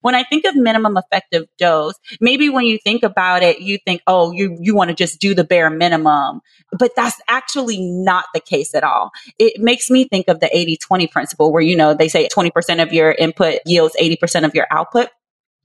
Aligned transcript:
when 0.00 0.14
I 0.14 0.24
think 0.24 0.44
of 0.44 0.56
minimum 0.56 0.96
effective 0.96 1.46
dose, 1.58 1.94
maybe 2.20 2.48
when 2.48 2.64
you 2.64 2.78
think 2.78 3.02
about 3.02 3.42
it, 3.42 3.60
you 3.60 3.78
think, 3.84 4.02
oh, 4.06 4.32
you, 4.32 4.56
you 4.60 4.74
want 4.74 4.88
to 4.88 4.94
just 4.94 5.20
do 5.20 5.34
the 5.34 5.44
bare 5.44 5.70
minimum. 5.70 6.40
But 6.78 6.92
that's 6.96 7.20
actually 7.28 7.80
not 7.80 8.26
the 8.34 8.40
case 8.40 8.74
at 8.74 8.84
all. 8.84 9.10
It 9.38 9.60
makes 9.60 9.90
me 9.90 10.06
think 10.08 10.28
of 10.28 10.40
the 10.40 10.54
80 10.56 10.76
20 10.76 11.06
principle 11.06 11.52
where, 11.52 11.62
you 11.62 11.76
know, 11.76 11.94
they 11.94 12.08
say 12.08 12.28
20% 12.28 12.82
of 12.82 12.92
your 12.92 13.12
input 13.12 13.58
yields 13.66 13.96
80% 14.00 14.44
of 14.44 14.54
your 14.54 14.66
output. 14.70 15.08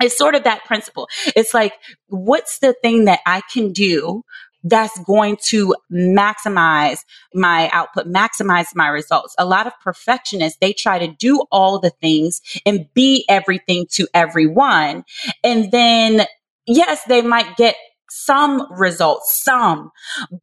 It's 0.02 0.18
sort 0.18 0.36
of 0.36 0.44
that 0.44 0.66
principle. 0.66 1.08
It's 1.36 1.54
like, 1.54 1.74
what's 2.08 2.60
the 2.60 2.74
thing 2.74 3.06
that 3.06 3.20
I 3.26 3.42
can 3.54 3.72
do 3.72 4.24
that's 4.66 4.98
going 5.04 5.38
to 5.44 5.76
maximize 5.92 7.00
my 7.34 7.70
output, 7.72 8.08
maximize 8.08 8.76
my 8.76 8.88
results. 8.88 9.36
A 9.38 9.46
lot 9.46 9.68
of 9.68 9.74
perfectionists, 9.82 10.58
they 10.60 10.74
try 10.74 11.00
to 11.00 11.08
do 11.08 11.44
all 11.52 11.80
the 11.80 11.92
things 11.92 12.42
and 12.66 12.88
be 12.94 13.24
everything 13.30 13.86
to 13.92 14.08
everyone. 14.14 15.06
And 15.44 15.72
then, 15.72 16.26
yes, 16.66 17.04
they 17.08 17.22
might 17.22 17.56
get 17.58 17.76
some 18.16 18.66
results, 18.72 19.42
some, 19.44 19.92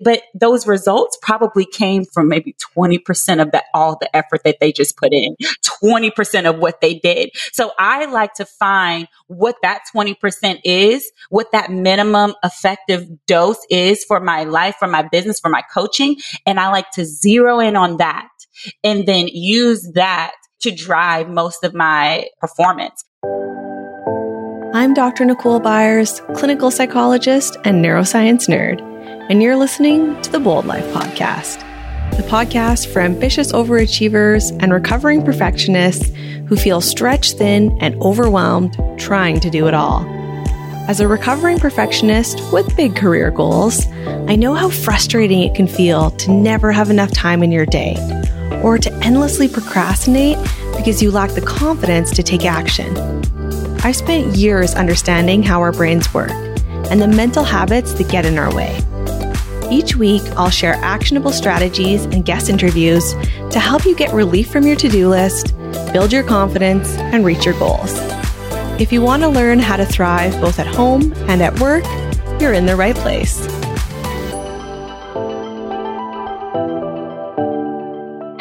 but 0.00 0.22
those 0.34 0.66
results 0.66 1.16
probably 1.22 1.64
came 1.64 2.04
from 2.04 2.28
maybe 2.28 2.54
20% 2.76 3.40
of 3.40 3.50
that, 3.52 3.64
all 3.72 3.96
the 3.98 4.14
effort 4.14 4.42
that 4.44 4.58
they 4.60 4.72
just 4.72 4.96
put 4.96 5.12
in, 5.12 5.34
20% 5.82 6.48
of 6.48 6.58
what 6.58 6.80
they 6.80 6.94
did. 6.94 7.30
So 7.52 7.72
I 7.78 8.04
like 8.06 8.34
to 8.34 8.44
find 8.44 9.08
what 9.26 9.56
that 9.62 9.82
20% 9.94 10.60
is, 10.64 11.10
what 11.30 11.50
that 11.52 11.70
minimum 11.70 12.34
effective 12.44 13.08
dose 13.26 13.64
is 13.70 14.04
for 14.04 14.20
my 14.20 14.44
life, 14.44 14.76
for 14.78 14.88
my 14.88 15.02
business, 15.02 15.40
for 15.40 15.48
my 15.48 15.62
coaching. 15.72 16.16
And 16.46 16.60
I 16.60 16.68
like 16.68 16.90
to 16.92 17.04
zero 17.04 17.58
in 17.58 17.76
on 17.76 17.96
that 17.96 18.28
and 18.84 19.06
then 19.06 19.28
use 19.28 19.90
that 19.94 20.32
to 20.60 20.70
drive 20.70 21.28
most 21.28 21.64
of 21.64 21.74
my 21.74 22.28
performance. 22.40 23.04
I'm 24.74 24.94
Dr. 24.94 25.26
Nicole 25.26 25.60
Byers, 25.60 26.22
clinical 26.34 26.70
psychologist 26.70 27.58
and 27.64 27.84
neuroscience 27.84 28.48
nerd, 28.48 28.80
and 29.28 29.42
you're 29.42 29.56
listening 29.56 30.18
to 30.22 30.32
the 30.32 30.40
Bold 30.40 30.64
Life 30.64 30.86
Podcast, 30.94 31.60
the 32.16 32.22
podcast 32.22 32.90
for 32.90 33.00
ambitious 33.00 33.52
overachievers 33.52 34.50
and 34.62 34.72
recovering 34.72 35.22
perfectionists 35.22 36.10
who 36.46 36.56
feel 36.56 36.80
stretched 36.80 37.36
thin 37.36 37.76
and 37.82 38.00
overwhelmed 38.00 38.74
trying 38.96 39.40
to 39.40 39.50
do 39.50 39.68
it 39.68 39.74
all. 39.74 40.06
As 40.88 41.00
a 41.00 41.06
recovering 41.06 41.58
perfectionist 41.58 42.40
with 42.50 42.74
big 42.74 42.96
career 42.96 43.30
goals, 43.30 43.86
I 44.26 44.36
know 44.36 44.54
how 44.54 44.70
frustrating 44.70 45.42
it 45.42 45.54
can 45.54 45.66
feel 45.66 46.12
to 46.12 46.32
never 46.32 46.72
have 46.72 46.88
enough 46.88 47.10
time 47.10 47.42
in 47.42 47.52
your 47.52 47.66
day 47.66 47.94
or 48.64 48.78
to 48.78 48.92
endlessly 49.04 49.48
procrastinate 49.48 50.38
because 50.78 51.02
you 51.02 51.10
lack 51.10 51.32
the 51.32 51.42
confidence 51.42 52.10
to 52.12 52.22
take 52.22 52.46
action. 52.46 53.41
I 53.84 53.90
spent 53.90 54.36
years 54.36 54.74
understanding 54.74 55.42
how 55.42 55.60
our 55.60 55.72
brains 55.72 56.14
work 56.14 56.30
and 56.30 57.02
the 57.02 57.08
mental 57.08 57.42
habits 57.42 57.92
that 57.94 58.08
get 58.08 58.24
in 58.24 58.38
our 58.38 58.54
way. 58.54 58.80
Each 59.72 59.96
week, 59.96 60.22
I'll 60.36 60.50
share 60.50 60.74
actionable 60.74 61.32
strategies 61.32 62.04
and 62.04 62.24
guest 62.24 62.48
interviews 62.48 63.14
to 63.50 63.58
help 63.58 63.84
you 63.84 63.96
get 63.96 64.12
relief 64.14 64.52
from 64.52 64.68
your 64.68 64.76
to 64.76 64.88
do 64.88 65.08
list, 65.08 65.52
build 65.92 66.12
your 66.12 66.22
confidence, 66.22 66.96
and 66.96 67.24
reach 67.24 67.44
your 67.44 67.58
goals. 67.58 67.92
If 68.80 68.92
you 68.92 69.02
want 69.02 69.24
to 69.24 69.28
learn 69.28 69.58
how 69.58 69.76
to 69.76 69.84
thrive 69.84 70.40
both 70.40 70.60
at 70.60 70.68
home 70.68 71.12
and 71.28 71.42
at 71.42 71.58
work, 71.58 71.84
you're 72.40 72.52
in 72.52 72.66
the 72.66 72.76
right 72.76 72.94
place. 72.94 73.48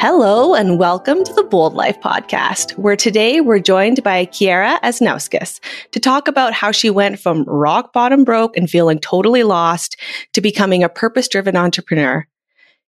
Hello 0.02 0.52
and 0.52 0.80
welcome 0.80 1.22
to 1.22 1.32
the 1.32 1.44
Bold 1.44 1.74
Life 1.74 2.00
podcast, 2.00 2.76
where 2.76 2.96
today 2.96 3.40
we're 3.40 3.60
joined 3.60 4.02
by 4.02 4.26
Kierra 4.26 4.80
Asnauskas 4.80 5.60
to 5.92 6.00
talk 6.00 6.26
about 6.26 6.52
how 6.52 6.72
she 6.72 6.90
went 6.90 7.20
from 7.20 7.44
rock 7.44 7.92
bottom 7.92 8.24
broke 8.24 8.56
and 8.56 8.68
feeling 8.68 8.98
totally 8.98 9.44
lost 9.44 9.96
to 10.32 10.40
becoming 10.40 10.82
a 10.82 10.88
purpose 10.88 11.28
driven 11.28 11.56
entrepreneur. 11.56 12.26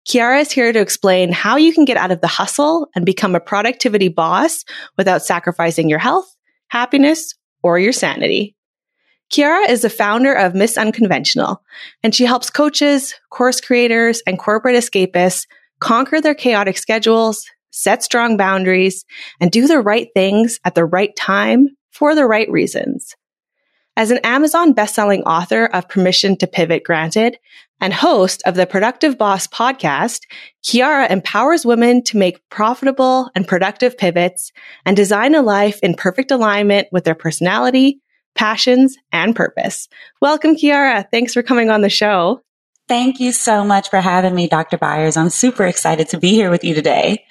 Kierra 0.08 0.40
is 0.40 0.52
here 0.52 0.72
to 0.72 0.80
explain 0.80 1.32
how 1.32 1.58
you 1.58 1.74
can 1.74 1.84
get 1.84 1.98
out 1.98 2.12
of 2.12 2.22
the 2.22 2.28
hustle 2.28 2.88
and 2.94 3.08
become 3.08 3.34
a 3.34 3.40
productivity 3.40 4.10
boss 4.10 4.64
without 4.96 5.26
sacrificing 5.26 5.90
your 5.90 5.98
health, 5.98 6.32
happiness, 6.68 7.34
or 7.64 7.80
your 7.80 7.92
sanity. 7.92 8.56
Kierra 9.32 9.68
is 9.68 9.82
the 9.82 9.90
founder 9.90 10.36
of 10.36 10.54
Miss 10.54 10.78
Unconventional, 10.78 11.64
and 12.04 12.14
she 12.14 12.26
helps 12.26 12.52
coaches, 12.52 13.16
course 13.32 13.60
creators, 13.60 14.22
and 14.28 14.38
corporate 14.38 14.76
escapists 14.76 15.48
conquer 15.80 16.22
their 16.22 16.36
chaotic 16.36 16.78
schedules, 16.78 17.46
set 17.72 18.04
strong 18.04 18.38
boundaries, 18.38 19.06
and 19.40 19.52
do 19.52 19.68
the 19.68 19.80
right 19.80 20.10
things 20.14 20.60
at 20.66 20.76
the 20.76 20.86
right 20.86 21.16
time 21.16 21.68
for 21.92 22.16
the 22.16 22.26
right 22.26 22.50
reasons. 22.50 23.16
As 23.98 24.12
an 24.12 24.20
Amazon 24.24 24.74
bestselling 24.74 25.24
author 25.26 25.66
of 25.66 25.90
Permission 25.90 26.38
to 26.38 26.48
Pivot 26.48 26.86
Granted 26.86 27.38
and 27.82 27.94
host 27.94 28.42
of 28.46 28.56
the 28.56 28.66
Productive 28.66 29.18
Boss 29.18 29.46
podcast, 29.48 30.22
Kierra 30.64 31.10
empowers 31.10 31.66
women 31.66 32.04
to 32.06 32.18
make 32.18 32.40
profitable 32.50 33.30
and 33.36 33.48
productive 33.48 33.98
pivots 33.98 34.54
and 34.86 34.96
design 34.96 35.36
a 35.36 35.42
life 35.42 35.80
in 35.84 35.96
perfect 35.96 36.32
alignment 36.32 36.88
with 36.94 37.04
their 37.04 37.16
personality, 37.16 38.00
passions, 38.36 38.96
and 39.12 39.36
purpose. 39.36 39.90
Welcome, 40.22 40.56
Kierra. 40.56 41.06
Thanks 41.12 41.34
for 41.34 41.44
coming 41.44 41.70
on 41.70 41.82
the 41.82 41.90
show. 41.90 42.42
Thank 42.90 43.20
you 43.20 43.32
so 43.34 43.64
much 43.64 43.92
for 43.92 44.02
having 44.02 44.34
me, 44.34 44.48
Dr. 44.48 44.76
Byers. 44.76 45.16
I'm 45.16 45.30
super 45.30 45.64
excited 45.64 46.10
to 46.10 46.18
be 46.18 46.32
here 46.32 46.50
with 46.50 46.64
you 46.64 46.74
today. 46.74 47.24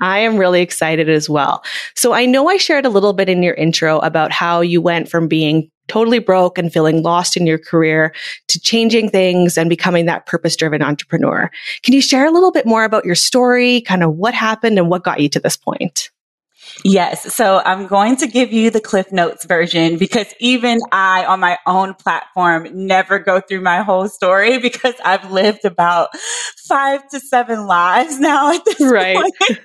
I 0.00 0.20
am 0.20 0.36
really 0.36 0.62
excited 0.62 1.10
as 1.10 1.28
well. 1.28 1.64
So 1.96 2.12
I 2.12 2.26
know 2.26 2.48
I 2.48 2.58
shared 2.58 2.86
a 2.86 2.90
little 2.90 3.12
bit 3.12 3.28
in 3.28 3.42
your 3.42 3.54
intro 3.54 3.98
about 3.98 4.30
how 4.30 4.60
you 4.60 4.80
went 4.80 5.08
from 5.08 5.26
being 5.26 5.68
totally 5.88 6.20
broke 6.20 6.58
and 6.58 6.72
feeling 6.72 7.02
lost 7.02 7.36
in 7.36 7.44
your 7.44 7.58
career 7.58 8.14
to 8.46 8.60
changing 8.60 9.10
things 9.10 9.58
and 9.58 9.68
becoming 9.68 10.06
that 10.06 10.26
purpose 10.26 10.54
driven 10.54 10.80
entrepreneur. 10.80 11.50
Can 11.82 11.92
you 11.92 12.00
share 12.00 12.24
a 12.24 12.30
little 12.30 12.52
bit 12.52 12.64
more 12.64 12.84
about 12.84 13.04
your 13.04 13.16
story, 13.16 13.80
kind 13.80 14.04
of 14.04 14.14
what 14.14 14.32
happened 14.32 14.78
and 14.78 14.88
what 14.88 15.02
got 15.02 15.18
you 15.18 15.28
to 15.30 15.40
this 15.40 15.56
point? 15.56 16.10
Yes. 16.84 17.34
So 17.34 17.60
I'm 17.64 17.86
going 17.86 18.16
to 18.16 18.26
give 18.26 18.52
you 18.52 18.70
the 18.70 18.80
Cliff 18.80 19.12
Notes 19.12 19.44
version 19.44 19.98
because 19.98 20.26
even 20.40 20.80
I 20.92 21.24
on 21.24 21.40
my 21.40 21.58
own 21.66 21.94
platform 21.94 22.68
never 22.72 23.18
go 23.18 23.40
through 23.40 23.60
my 23.60 23.82
whole 23.82 24.08
story 24.08 24.58
because 24.62 24.94
I've 25.04 25.30
lived 25.30 25.64
about 25.64 26.10
five 26.56 27.08
to 27.10 27.20
seven 27.20 27.66
lives 27.66 28.18
now 28.20 28.54
at 28.54 28.64
this 28.64 28.80
right. 28.80 29.16
point. 29.16 29.58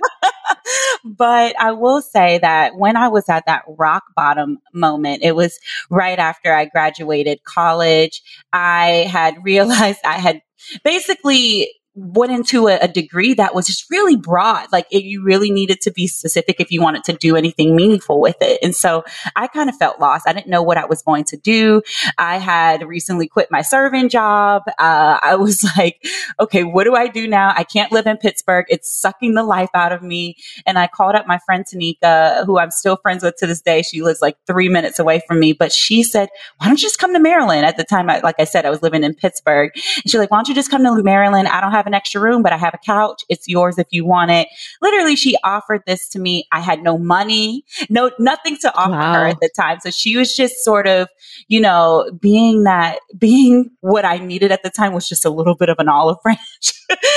but 1.06 1.56
I 1.60 1.72
will 1.72 2.02
say 2.02 2.40
that 2.40 2.76
when 2.76 2.98
I 2.98 3.08
was 3.08 3.30
at 3.30 3.46
that 3.46 3.64
rock 3.68 4.04
bottom 4.16 4.60
moment, 4.74 5.24
it 5.24 5.36
was 5.36 5.60
right 5.90 6.20
after 6.20 6.54
I 6.54 6.66
graduated 6.66 7.44
college. 7.44 8.22
I 8.54 9.08
had 9.12 9.36
realized 9.44 10.00
I 10.04 10.20
had 10.20 10.42
basically 10.84 11.70
went 11.96 12.32
into 12.32 12.68
a, 12.68 12.78
a, 12.82 12.88
degree 12.90 13.34
that 13.34 13.56
was 13.56 13.66
just 13.68 13.90
really 13.90 14.18
broad. 14.18 14.68
Like 14.72 14.86
it, 14.92 15.04
you 15.04 15.24
really 15.24 15.50
needed 15.50 15.80
to 15.82 15.92
be 15.92 16.08
specific 16.08 16.58
if 16.60 16.70
you 16.70 16.82
wanted 16.82 17.06
to 17.06 17.14
do 17.14 17.38
anything 17.38 17.76
meaningful 17.76 18.20
with 18.20 18.36
it. 18.42 18.60
And 18.62 18.76
so 18.76 19.04
I 19.36 19.48
kind 19.48 19.70
of 19.70 19.78
felt 19.78 20.00
lost. 20.00 20.28
I 20.28 20.34
didn't 20.34 20.48
know 20.48 20.62
what 20.62 20.78
I 20.78 20.86
was 20.86 21.02
going 21.02 21.24
to 21.26 21.38
do. 21.38 21.82
I 22.18 22.38
had 22.38 22.84
recently 22.84 23.28
quit 23.28 23.48
my 23.50 23.62
serving 23.62 24.10
job. 24.10 24.64
Uh, 24.78 25.20
I 25.22 25.36
was 25.36 25.64
like, 25.78 26.06
okay, 26.40 26.66
what 26.66 26.84
do 26.84 26.96
I 26.96 27.08
do 27.08 27.28
now? 27.28 27.54
I 27.56 27.64
can't 27.64 27.92
live 27.94 28.08
in 28.08 28.18
Pittsburgh. 28.18 28.66
It's 28.68 28.94
sucking 28.94 29.34
the 29.34 29.44
life 29.44 29.70
out 29.74 29.94
of 29.94 30.04
me. 30.04 30.36
And 30.66 30.78
I 30.78 30.88
called 30.88 31.16
up 31.16 31.28
my 31.28 31.40
friend 31.46 31.66
Tanika, 31.66 32.46
who 32.46 32.60
I'm 32.60 32.72
still 32.72 32.98
friends 32.98 33.24
with 33.24 33.38
to 33.38 33.48
this 33.48 33.62
day. 33.62 33.82
She 33.82 34.02
lives 34.02 34.22
like 34.22 34.38
three 34.48 34.68
minutes 34.68 35.00
away 35.00 35.22
from 35.28 35.40
me, 35.40 35.54
but 35.54 35.72
she 35.72 36.04
said, 36.04 36.28
why 36.58 36.68
don't 36.68 36.82
you 36.82 36.86
just 36.88 37.00
come 37.00 37.14
to 37.14 37.20
Maryland? 37.20 37.66
At 37.66 37.78
the 37.78 37.86
time, 37.86 38.10
I, 38.10 38.20
like 38.20 38.36
I 38.40 38.44
said, 38.44 38.66
I 38.66 38.70
was 38.70 38.82
living 38.82 39.04
in 39.04 39.14
Pittsburgh. 39.14 39.72
And 39.74 40.10
she's 40.10 40.16
like, 40.16 40.30
why 40.30 40.38
don't 40.38 40.50
you 40.50 40.56
just 40.56 40.70
come 40.70 40.84
to 40.84 41.04
Maryland? 41.04 41.48
I 41.48 41.62
don't 41.62 41.72
have 41.72 41.85
have 41.86 41.92
an 41.92 41.94
extra 41.94 42.20
room, 42.20 42.42
but 42.42 42.52
I 42.52 42.58
have 42.58 42.74
a 42.74 42.80
couch. 42.80 43.24
It's 43.30 43.48
yours 43.48 43.78
if 43.78 43.88
you 43.92 44.06
want 44.06 44.32
it. 44.32 44.48
Literally, 44.82 45.16
she 45.16 45.38
offered 45.44 45.84
this 45.86 46.10
to 46.10 46.20
me. 46.20 46.48
I 46.52 46.60
had 46.60 46.82
no 46.82 46.98
money, 46.98 47.64
no, 47.90 48.12
nothing 48.20 48.58
to 48.62 48.76
offer 48.76 48.92
wow. 48.92 49.14
her 49.14 49.28
at 49.28 49.40
the 49.40 49.50
time. 49.56 49.80
So 49.80 49.92
she 49.92 50.18
was 50.18 50.36
just 50.36 50.64
sort 50.64 50.88
of, 50.88 51.08
you 51.48 51.62
know, 51.62 52.10
being 52.20 52.64
that, 52.64 53.00
being 53.18 53.70
what 53.82 54.06
I 54.06 54.18
needed 54.18 54.52
at 54.52 54.64
the 54.64 54.70
time 54.70 54.94
was 54.94 55.08
just 55.08 55.26
a 55.26 55.30
little 55.30 55.56
bit 55.56 55.70
of 55.70 55.78
an 55.80 55.90
olive 55.90 56.18
branch. 56.24 56.40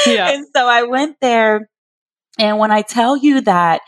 Yeah. 0.06 0.30
and 0.32 0.46
so 0.54 0.66
I 0.66 0.82
went 0.82 1.16
there. 1.20 1.68
And 2.38 2.58
when 2.58 2.70
I 2.70 2.82
tell 2.82 3.16
you 3.16 3.40
that 3.42 3.80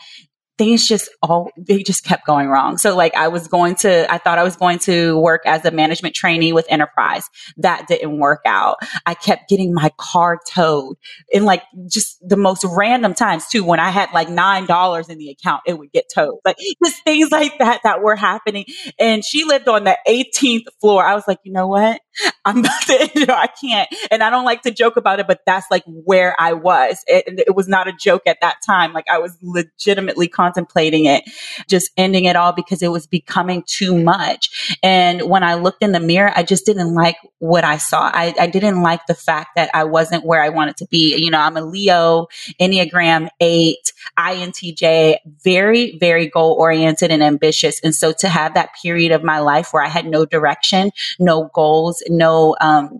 things 0.61 0.87
just 0.87 1.09
all 1.23 1.49
they 1.57 1.81
just 1.81 2.03
kept 2.03 2.23
going 2.23 2.47
wrong. 2.47 2.77
So 2.77 2.95
like 2.95 3.15
I 3.15 3.29
was 3.29 3.47
going 3.47 3.73
to 3.77 4.11
I 4.13 4.19
thought 4.19 4.37
I 4.37 4.43
was 4.43 4.55
going 4.55 4.77
to 4.79 5.17
work 5.17 5.41
as 5.47 5.65
a 5.65 5.71
management 5.71 6.13
trainee 6.13 6.53
with 6.53 6.67
Enterprise. 6.69 7.27
That 7.57 7.87
didn't 7.87 8.19
work 8.19 8.41
out. 8.45 8.77
I 9.07 9.15
kept 9.15 9.49
getting 9.49 9.73
my 9.73 9.89
car 9.97 10.39
towed 10.47 10.97
in 11.31 11.45
like 11.45 11.63
just 11.89 12.17
the 12.21 12.37
most 12.37 12.63
random 12.63 13.15
times 13.15 13.47
too. 13.47 13.63
When 13.63 13.79
I 13.79 13.89
had 13.89 14.09
like 14.13 14.29
nine 14.29 14.67
dollars 14.67 15.09
in 15.09 15.17
the 15.17 15.31
account, 15.31 15.63
it 15.65 15.79
would 15.79 15.91
get 15.91 16.05
towed. 16.13 16.37
Like 16.45 16.57
just 16.85 17.03
things 17.03 17.31
like 17.31 17.57
that 17.57 17.81
that 17.83 18.03
were 18.03 18.15
happening. 18.15 18.65
And 18.99 19.25
she 19.25 19.45
lived 19.45 19.67
on 19.67 19.83
the 19.83 19.97
18th 20.07 20.65
floor. 20.79 21.03
I 21.03 21.15
was 21.15 21.27
like, 21.27 21.39
you 21.43 21.51
know 21.51 21.67
what? 21.67 22.01
I'm 22.45 22.59
about 22.59 22.81
to, 22.87 23.09
you 23.15 23.25
know, 23.25 23.33
I 23.33 23.47
can't. 23.47 23.89
And 24.09 24.23
I 24.23 24.29
don't 24.29 24.45
like 24.45 24.61
to 24.63 24.71
joke 24.71 24.97
about 24.97 25.19
it, 25.19 25.27
but 25.27 25.41
that's 25.45 25.67
like 25.71 25.83
where 25.85 26.35
I 26.39 26.53
was. 26.53 27.03
It, 27.07 27.43
it, 27.47 27.55
was 27.55 27.67
not 27.67 27.87
a 27.87 27.93
joke 27.93 28.23
at 28.25 28.39
that 28.41 28.57
time. 28.65 28.93
Like 28.93 29.05
I 29.09 29.19
was 29.19 29.37
legitimately 29.41 30.27
contemplating 30.27 31.05
it, 31.05 31.23
just 31.67 31.91
ending 31.97 32.25
it 32.25 32.35
all 32.35 32.53
because 32.53 32.81
it 32.81 32.89
was 32.89 33.07
becoming 33.07 33.63
too 33.65 33.95
much. 33.95 34.77
And 34.81 35.29
when 35.29 35.43
I 35.43 35.55
looked 35.55 35.83
in 35.83 35.91
the 35.91 35.99
mirror, 35.99 36.31
I 36.35 36.43
just 36.43 36.65
didn't 36.65 36.93
like 36.93 37.17
what 37.39 37.63
I 37.63 37.77
saw. 37.77 38.09
I, 38.13 38.33
I 38.39 38.47
didn't 38.47 38.81
like 38.81 39.05
the 39.07 39.15
fact 39.15 39.51
that 39.55 39.69
I 39.73 39.83
wasn't 39.83 40.25
where 40.25 40.41
I 40.41 40.49
wanted 40.49 40.77
to 40.77 40.87
be. 40.87 41.15
You 41.17 41.31
know, 41.31 41.39
I'm 41.39 41.57
a 41.57 41.61
Leo, 41.61 42.27
Enneagram 42.59 43.29
8, 43.39 43.93
INTJ, 44.17 45.17
very, 45.43 45.97
very 45.99 46.27
goal 46.27 46.55
oriented 46.59 47.11
and 47.11 47.23
ambitious. 47.23 47.79
And 47.81 47.95
so 47.95 48.11
to 48.13 48.29
have 48.29 48.53
that 48.53 48.69
period 48.81 49.11
of 49.11 49.23
my 49.23 49.39
life 49.39 49.69
where 49.71 49.83
I 49.83 49.87
had 49.87 50.05
no 50.05 50.25
direction, 50.25 50.91
no 51.19 51.49
goals, 51.53 52.00
no, 52.09 52.55
um, 52.61 52.99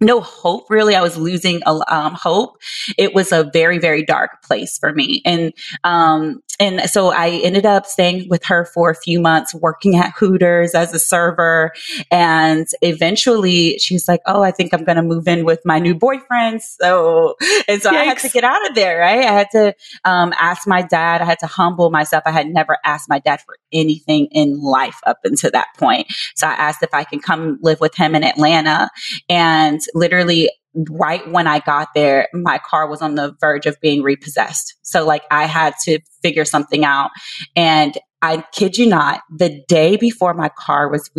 no 0.00 0.20
hope 0.20 0.66
really. 0.70 0.94
I 0.94 1.02
was 1.02 1.16
losing 1.16 1.60
um, 1.66 2.14
hope. 2.14 2.56
It 2.98 3.14
was 3.14 3.32
a 3.32 3.50
very 3.52 3.78
very 3.78 4.04
dark 4.04 4.42
place 4.42 4.78
for 4.78 4.92
me. 4.92 5.22
And 5.24 5.52
um, 5.84 6.40
and 6.60 6.80
so 6.88 7.10
I 7.10 7.30
ended 7.30 7.66
up 7.66 7.86
staying 7.86 8.28
with 8.28 8.44
her 8.44 8.64
for 8.64 8.90
a 8.90 8.94
few 8.94 9.20
months, 9.20 9.54
working 9.54 9.96
at 9.96 10.12
Hooters 10.12 10.74
as 10.74 10.94
a 10.94 10.98
server. 10.98 11.72
And 12.10 12.66
eventually 12.80 13.78
she's 13.78 14.06
like, 14.06 14.20
Oh, 14.26 14.42
I 14.42 14.50
think 14.50 14.72
I'm 14.72 14.84
going 14.84 14.96
to 14.96 15.02
move 15.02 15.26
in 15.26 15.44
with 15.44 15.60
my 15.64 15.78
new 15.78 15.94
boyfriend. 15.94 16.62
So, 16.62 17.34
and 17.68 17.82
so 17.82 17.90
Yikes. 17.90 17.96
I 17.96 18.04
had 18.04 18.18
to 18.18 18.28
get 18.28 18.44
out 18.44 18.68
of 18.68 18.74
there, 18.74 19.00
right? 19.00 19.24
I 19.24 19.32
had 19.32 19.48
to, 19.52 19.74
um, 20.04 20.32
ask 20.38 20.66
my 20.66 20.82
dad. 20.82 21.20
I 21.20 21.24
had 21.24 21.40
to 21.40 21.46
humble 21.46 21.90
myself. 21.90 22.22
I 22.26 22.30
had 22.30 22.46
never 22.48 22.78
asked 22.84 23.08
my 23.08 23.18
dad 23.18 23.40
for 23.40 23.56
anything 23.72 24.28
in 24.30 24.60
life 24.62 25.00
up 25.06 25.18
until 25.24 25.50
that 25.50 25.68
point. 25.76 26.06
So 26.36 26.46
I 26.46 26.52
asked 26.52 26.82
if 26.82 26.94
I 26.94 27.04
can 27.04 27.20
come 27.20 27.58
live 27.62 27.80
with 27.80 27.94
him 27.94 28.14
in 28.14 28.22
Atlanta 28.22 28.90
and 29.28 29.80
literally 29.94 30.50
right 30.90 31.28
when 31.30 31.46
I 31.46 31.60
got 31.60 31.88
there, 31.94 32.28
my 32.32 32.58
car 32.58 32.88
was 32.88 33.02
on 33.02 33.14
the 33.14 33.36
verge 33.40 33.66
of 33.66 33.80
being 33.80 34.02
repossessed. 34.02 34.74
So 34.82 35.04
like 35.04 35.22
I 35.30 35.46
had 35.46 35.74
to 35.84 36.00
figure 36.22 36.44
something 36.44 36.84
out. 36.84 37.10
And 37.54 37.96
I 38.22 38.44
kid 38.52 38.78
you 38.78 38.86
not, 38.86 39.20
the 39.30 39.62
day 39.68 39.96
before 39.96 40.34
my 40.34 40.50
car 40.58 40.88
was 40.90 41.10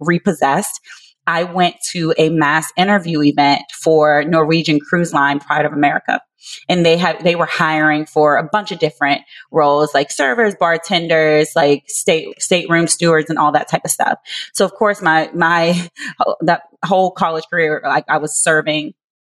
repossessed, 0.00 0.80
I 1.28 1.44
went 1.44 1.76
to 1.92 2.14
a 2.16 2.30
mass 2.30 2.72
interview 2.76 3.22
event 3.22 3.62
for 3.82 4.24
Norwegian 4.24 4.80
Cruise 4.80 5.12
Line 5.12 5.40
Pride 5.40 5.66
of 5.66 5.72
America. 5.72 6.20
And 6.68 6.86
they 6.86 6.96
had, 6.96 7.20
they 7.20 7.34
were 7.34 7.46
hiring 7.46 8.06
for 8.06 8.38
a 8.38 8.42
bunch 8.42 8.72
of 8.72 8.78
different 8.78 9.20
roles 9.52 9.92
like 9.92 10.10
servers, 10.10 10.54
bartenders, 10.58 11.50
like 11.54 11.84
state, 11.86 12.40
stateroom 12.40 12.86
stewards 12.86 13.28
and 13.28 13.38
all 13.38 13.52
that 13.52 13.68
type 13.68 13.82
of 13.84 13.90
stuff. 13.90 14.18
So 14.54 14.64
of 14.64 14.72
course 14.72 15.02
my, 15.02 15.30
my, 15.34 15.90
that 16.40 16.62
whole 16.84 17.10
college 17.10 17.44
career, 17.50 17.82
like 17.84 18.04
I 18.08 18.16
was 18.18 18.36
serving 18.36 18.94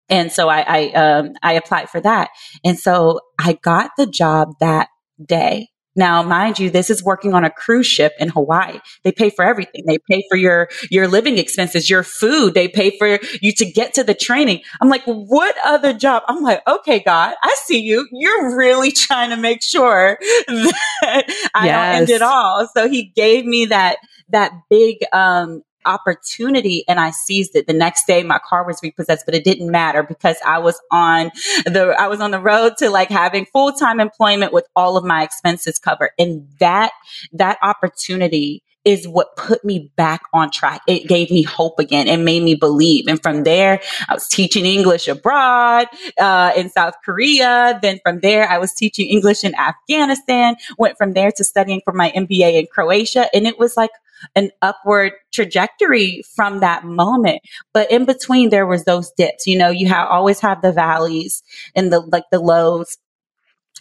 and 0.09 0.31
so 0.31 0.49
I, 0.49 0.61
I, 0.61 0.93
um, 0.93 1.33
I 1.43 1.55
applied 1.55 1.89
for 1.89 2.01
that. 2.01 2.31
And 2.65 2.79
so 2.79 3.21
I 3.39 3.55
got 3.55 3.93
the 3.97 4.07
job 4.07 4.55
that 4.61 4.89
day. 5.25 5.69
Now, 5.95 6.23
mind 6.23 6.59
you, 6.59 6.71
this 6.71 6.89
is 6.89 7.05
working 7.05 7.35
on 7.35 7.45
a 7.45 7.51
cruise 7.51 7.87
ship 7.87 8.13
in 8.19 8.31
Hawaii. 8.31 8.79
They 9.05 9.13
pay 9.13 9.29
for 9.29 9.45
everything. 9.45 9.85
They 9.87 9.99
pay 10.11 10.25
for 10.31 10.37
your, 10.37 10.71
your 10.91 11.07
living 11.07 11.37
expenses, 11.37 11.91
your 11.91 12.03
food. 12.03 12.55
They 12.55 12.69
pay 12.69 12.97
for 12.97 13.19
you 13.43 13.53
to 13.53 13.65
get 13.71 13.93
to 13.95 14.05
the 14.05 14.15
training. 14.15 14.63
I'm 14.81 14.89
like, 14.89 15.05
what 15.05 15.55
other 15.65 15.93
job? 15.93 16.23
I'm 16.29 16.43
like, 16.43 16.67
okay, 16.67 17.01
God, 17.01 17.35
I 17.43 17.57
see 17.65 17.81
you. 17.81 18.09
You're 18.11 18.57
really 18.57 18.91
trying 18.93 19.31
to 19.31 19.37
make 19.37 19.63
sure 19.63 20.19
that 20.49 21.51
I 21.55 21.67
yes. 21.67 21.93
don't 21.93 22.03
end 22.03 22.11
it 22.11 22.23
all. 22.23 22.69
So 22.75 22.89
he 22.89 23.13
gave 23.15 23.45
me 23.45 23.67
that, 23.67 23.99
that 24.31 24.53
big, 24.71 24.97
um, 25.13 25.63
opportunity 25.85 26.85
and 26.89 27.01
I 27.01 27.11
seized 27.11 27.57
it. 27.57 27.67
The 27.67 27.73
next 27.73 28.07
day 28.07 28.23
my 28.23 28.39
car 28.39 28.67
was 28.67 28.81
repossessed, 28.83 29.25
but 29.27 29.35
it 29.35 29.45
didn't 29.45 29.71
matter 29.71 30.03
because 30.03 30.37
I 30.45 30.59
was 30.59 30.81
on 30.91 31.31
the, 31.65 31.95
I 31.99 32.09
was 32.09 32.21
on 32.21 32.31
the 32.31 32.41
road 32.41 32.77
to 32.79 32.91
like 32.91 33.09
having 33.09 33.47
full-time 33.47 34.01
employment 34.01 34.53
with 34.53 34.67
all 34.77 34.97
of 34.97 35.05
my 35.05 35.23
expenses 35.23 35.79
covered. 35.79 36.11
And 36.19 36.49
that, 36.59 36.93
that 37.33 37.59
opportunity 37.63 38.63
is 38.85 39.07
what 39.07 39.37
put 39.37 39.65
me 39.65 39.91
back 39.97 40.23
on 40.33 40.51
track. 40.51 40.83
It 40.89 41.09
gave 41.09 41.31
me 41.31 41.43
hope 41.43 41.79
again. 41.79 42.09
It 42.09 42.19
made 42.19 42.43
me 42.43 42.55
believe. 42.55 43.07
And 43.07 43.23
from 43.23 43.45
there, 43.45 43.81
I 44.09 44.15
was 44.15 44.27
teaching 44.29 44.67
English 44.67 45.09
abroad, 45.09 45.87
uh, 46.19 46.53
in 46.57 46.69
South 46.71 46.95
Korea. 47.05 47.79
Then 47.83 48.01
from 48.05 48.21
there, 48.21 48.49
I 48.49 48.59
was 48.59 48.73
teaching 48.73 49.09
English 49.09 49.45
in 49.45 49.55
Afghanistan, 49.55 50.57
went 50.79 50.99
from 50.99 51.13
there 51.13 51.31
to 51.33 51.45
studying 51.45 51.81
for 51.85 51.93
my 51.93 52.11
MBA 52.11 52.59
in 52.59 52.67
Croatia. 52.67 53.27
And 53.35 53.47
it 53.47 53.59
was 53.59 53.77
like, 53.77 53.91
an 54.35 54.51
upward 54.61 55.13
trajectory 55.33 56.23
from 56.35 56.61
that 56.61 56.85
moment. 56.85 57.41
But 57.73 57.91
in 57.91 58.05
between, 58.05 58.51
there 58.51 58.67
was 58.67 58.85
those 58.85 59.11
dips. 59.17 59.47
You 59.47 59.59
know, 59.59 59.71
you 59.71 59.89
have 59.89 60.09
always 60.09 60.41
have 60.41 60.63
the 60.63 60.73
valleys 60.73 61.43
and 61.75 61.93
the 61.93 62.01
like 62.01 62.25
the 62.31 62.41
lows. 62.41 62.99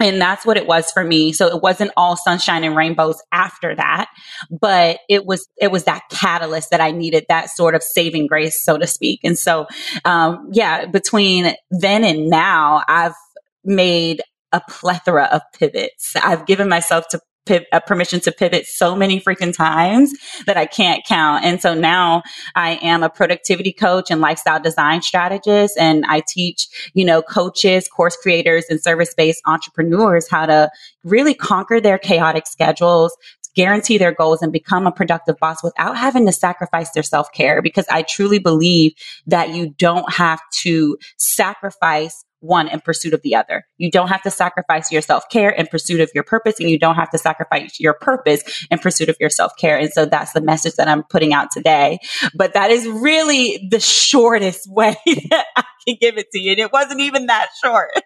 And 0.09 0.21
that's 0.21 0.45
what 0.45 0.57
it 0.57 0.67
was 0.67 0.91
for 0.91 1.03
me. 1.03 1.33
So 1.33 1.47
it 1.47 1.61
wasn't 1.61 1.91
all 1.95 2.15
sunshine 2.15 2.63
and 2.63 2.75
rainbows 2.75 3.21
after 3.31 3.75
that, 3.75 4.09
but 4.49 4.99
it 5.09 5.25
was, 5.25 5.47
it 5.57 5.71
was 5.71 5.83
that 5.85 6.03
catalyst 6.09 6.71
that 6.71 6.81
I 6.81 6.91
needed, 6.91 7.25
that 7.29 7.49
sort 7.49 7.75
of 7.75 7.83
saving 7.83 8.27
grace, 8.27 8.63
so 8.63 8.77
to 8.77 8.87
speak. 8.87 9.19
And 9.23 9.37
so, 9.37 9.67
um, 10.05 10.49
yeah, 10.51 10.85
between 10.85 11.53
then 11.69 12.03
and 12.03 12.29
now, 12.29 12.83
I've 12.87 13.15
made 13.63 14.21
a 14.51 14.61
plethora 14.69 15.29
of 15.31 15.41
pivots. 15.57 16.13
I've 16.15 16.45
given 16.45 16.67
myself 16.67 17.07
to 17.09 17.21
a 17.49 17.65
uh, 17.71 17.79
permission 17.79 18.19
to 18.21 18.31
pivot 18.31 18.65
so 18.67 18.95
many 18.95 19.19
freaking 19.19 19.55
times 19.55 20.13
that 20.45 20.57
I 20.57 20.65
can't 20.65 21.03
count. 21.05 21.43
And 21.43 21.61
so 21.61 21.73
now 21.73 22.21
I 22.55 22.79
am 22.81 23.03
a 23.03 23.09
productivity 23.09 23.73
coach 23.73 24.11
and 24.11 24.21
lifestyle 24.21 24.59
design 24.59 25.01
strategist. 25.01 25.77
And 25.77 26.05
I 26.07 26.21
teach, 26.27 26.67
you 26.93 27.03
know, 27.03 27.21
coaches, 27.21 27.87
course 27.87 28.15
creators 28.15 28.65
and 28.69 28.81
service 28.81 29.13
based 29.15 29.41
entrepreneurs 29.45 30.29
how 30.29 30.45
to 30.45 30.69
really 31.03 31.33
conquer 31.33 31.81
their 31.81 31.97
chaotic 31.97 32.45
schedules, 32.45 33.15
guarantee 33.55 33.97
their 33.97 34.13
goals 34.13 34.41
and 34.41 34.53
become 34.53 34.85
a 34.85 34.91
productive 34.91 35.37
boss 35.39 35.63
without 35.63 35.97
having 35.97 36.25
to 36.25 36.31
sacrifice 36.31 36.91
their 36.91 37.03
self 37.03 37.31
care. 37.31 37.61
Because 37.61 37.85
I 37.89 38.03
truly 38.03 38.39
believe 38.39 38.93
that 39.27 39.49
you 39.49 39.71
don't 39.77 40.11
have 40.13 40.39
to 40.61 40.97
sacrifice 41.17 42.23
one 42.41 42.67
in 42.67 42.81
pursuit 42.81 43.13
of 43.13 43.21
the 43.21 43.35
other. 43.35 43.65
You 43.77 43.89
don't 43.89 44.09
have 44.09 44.21
to 44.23 44.31
sacrifice 44.31 44.91
your 44.91 45.01
self 45.01 45.29
care 45.29 45.49
in 45.49 45.67
pursuit 45.67 46.01
of 46.01 46.09
your 46.13 46.23
purpose, 46.23 46.59
and 46.59 46.69
you 46.69 46.77
don't 46.77 46.95
have 46.95 47.09
to 47.11 47.17
sacrifice 47.17 47.79
your 47.79 47.93
purpose 47.93 48.65
in 48.69 48.79
pursuit 48.79 49.09
of 49.09 49.15
your 49.19 49.29
self 49.29 49.53
care. 49.57 49.77
And 49.77 49.91
so 49.91 50.05
that's 50.05 50.33
the 50.33 50.41
message 50.41 50.75
that 50.75 50.87
I'm 50.87 51.03
putting 51.03 51.33
out 51.33 51.51
today. 51.51 51.99
But 52.35 52.53
that 52.53 52.71
is 52.71 52.87
really 52.87 53.67
the 53.71 53.79
shortest 53.79 54.69
way 54.71 54.97
that 55.29 55.45
I 55.55 55.63
can 55.87 55.97
give 55.99 56.17
it 56.17 56.31
to 56.31 56.39
you. 56.39 56.51
And 56.51 56.59
it 56.59 56.73
wasn't 56.73 57.01
even 57.01 57.27
that 57.27 57.49
short. 57.63 57.91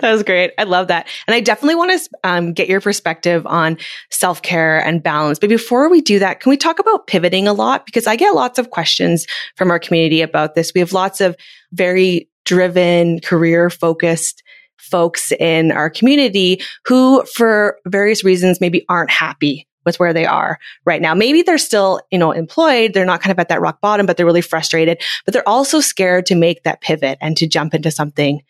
That 0.00 0.12
was 0.12 0.22
great. 0.22 0.52
I 0.58 0.64
love 0.64 0.88
that. 0.88 1.08
And 1.26 1.34
I 1.34 1.40
definitely 1.40 1.76
want 1.76 1.98
to 1.98 2.10
um, 2.22 2.52
get 2.52 2.68
your 2.68 2.80
perspective 2.80 3.46
on 3.46 3.78
self 4.10 4.42
care 4.42 4.78
and 4.78 5.02
balance. 5.02 5.38
But 5.38 5.48
before 5.48 5.90
we 5.90 6.02
do 6.02 6.18
that, 6.18 6.40
can 6.40 6.50
we 6.50 6.56
talk 6.56 6.78
about 6.78 7.06
pivoting 7.06 7.48
a 7.48 7.52
lot? 7.54 7.86
Because 7.86 8.06
I 8.06 8.16
get 8.16 8.34
lots 8.34 8.58
of 8.58 8.70
questions 8.70 9.26
from 9.56 9.70
our 9.70 9.78
community 9.78 10.20
about 10.20 10.54
this. 10.54 10.72
We 10.74 10.80
have 10.80 10.92
lots 10.92 11.20
of 11.20 11.34
very 11.72 12.29
driven, 12.50 13.20
career 13.20 13.70
focused 13.70 14.42
folks 14.76 15.30
in 15.30 15.70
our 15.70 15.88
community 15.88 16.60
who, 16.84 17.24
for 17.26 17.78
various 17.86 18.24
reasons, 18.24 18.60
maybe 18.60 18.84
aren't 18.88 19.08
happy 19.08 19.68
with 19.84 20.00
where 20.00 20.12
they 20.12 20.26
are 20.26 20.58
right 20.84 21.00
now. 21.00 21.14
Maybe 21.14 21.42
they're 21.42 21.58
still, 21.58 22.00
you 22.10 22.18
know, 22.18 22.32
employed. 22.32 22.92
They're 22.92 23.04
not 23.04 23.20
kind 23.22 23.30
of 23.30 23.38
at 23.38 23.50
that 23.50 23.60
rock 23.60 23.80
bottom, 23.80 24.04
but 24.04 24.16
they're 24.16 24.26
really 24.26 24.40
frustrated, 24.40 25.00
but 25.24 25.32
they're 25.32 25.48
also 25.48 25.78
scared 25.78 26.26
to 26.26 26.34
make 26.34 26.64
that 26.64 26.80
pivot 26.80 27.18
and 27.20 27.36
to 27.36 27.46
jump 27.46 27.72
into 27.72 27.92
something 27.92 28.42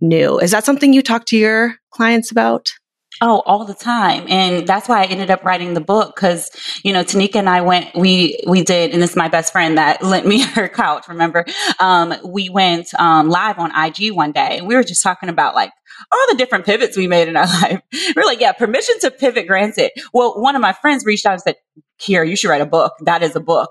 new. 0.00 0.38
Is 0.38 0.52
that 0.52 0.64
something 0.64 0.92
you 0.92 1.02
talk 1.02 1.26
to 1.26 1.36
your 1.36 1.74
clients 1.90 2.30
about? 2.30 2.72
Oh, 3.20 3.42
all 3.46 3.64
the 3.64 3.74
time. 3.74 4.26
And 4.28 4.66
that's 4.66 4.88
why 4.88 5.02
I 5.02 5.06
ended 5.06 5.30
up 5.30 5.44
writing 5.44 5.74
the 5.74 5.80
book 5.80 6.14
because, 6.14 6.50
you 6.84 6.92
know, 6.92 7.02
Tanika 7.02 7.36
and 7.36 7.48
I 7.48 7.62
went, 7.62 7.94
we, 7.96 8.38
we 8.46 8.62
did, 8.62 8.92
and 8.92 9.02
this 9.02 9.10
is 9.10 9.16
my 9.16 9.28
best 9.28 9.50
friend 9.52 9.76
that 9.76 10.02
lent 10.04 10.26
me 10.26 10.42
her 10.42 10.68
couch, 10.68 11.08
remember? 11.08 11.44
Um, 11.80 12.14
we 12.24 12.48
went, 12.48 12.94
um, 12.94 13.28
live 13.28 13.58
on 13.58 13.72
IG 13.74 14.12
one 14.12 14.30
day 14.30 14.58
and 14.58 14.68
we 14.68 14.76
were 14.76 14.84
just 14.84 15.02
talking 15.02 15.28
about 15.28 15.56
like 15.56 15.72
all 16.12 16.26
the 16.30 16.36
different 16.36 16.64
pivots 16.64 16.96
we 16.96 17.08
made 17.08 17.26
in 17.26 17.36
our 17.36 17.46
life. 17.62 17.80
We're 18.14 18.24
like, 18.24 18.40
yeah, 18.40 18.52
permission 18.52 18.94
to 19.00 19.10
pivot 19.10 19.48
granted. 19.48 19.90
Well, 20.12 20.40
one 20.40 20.54
of 20.54 20.62
my 20.62 20.72
friends 20.72 21.04
reached 21.04 21.26
out 21.26 21.32
and 21.32 21.42
said, 21.42 21.56
Kierra, 22.00 22.28
you 22.28 22.36
should 22.36 22.50
write 22.50 22.60
a 22.60 22.66
book. 22.66 22.92
That 23.00 23.24
is 23.24 23.34
a 23.34 23.40
book. 23.40 23.70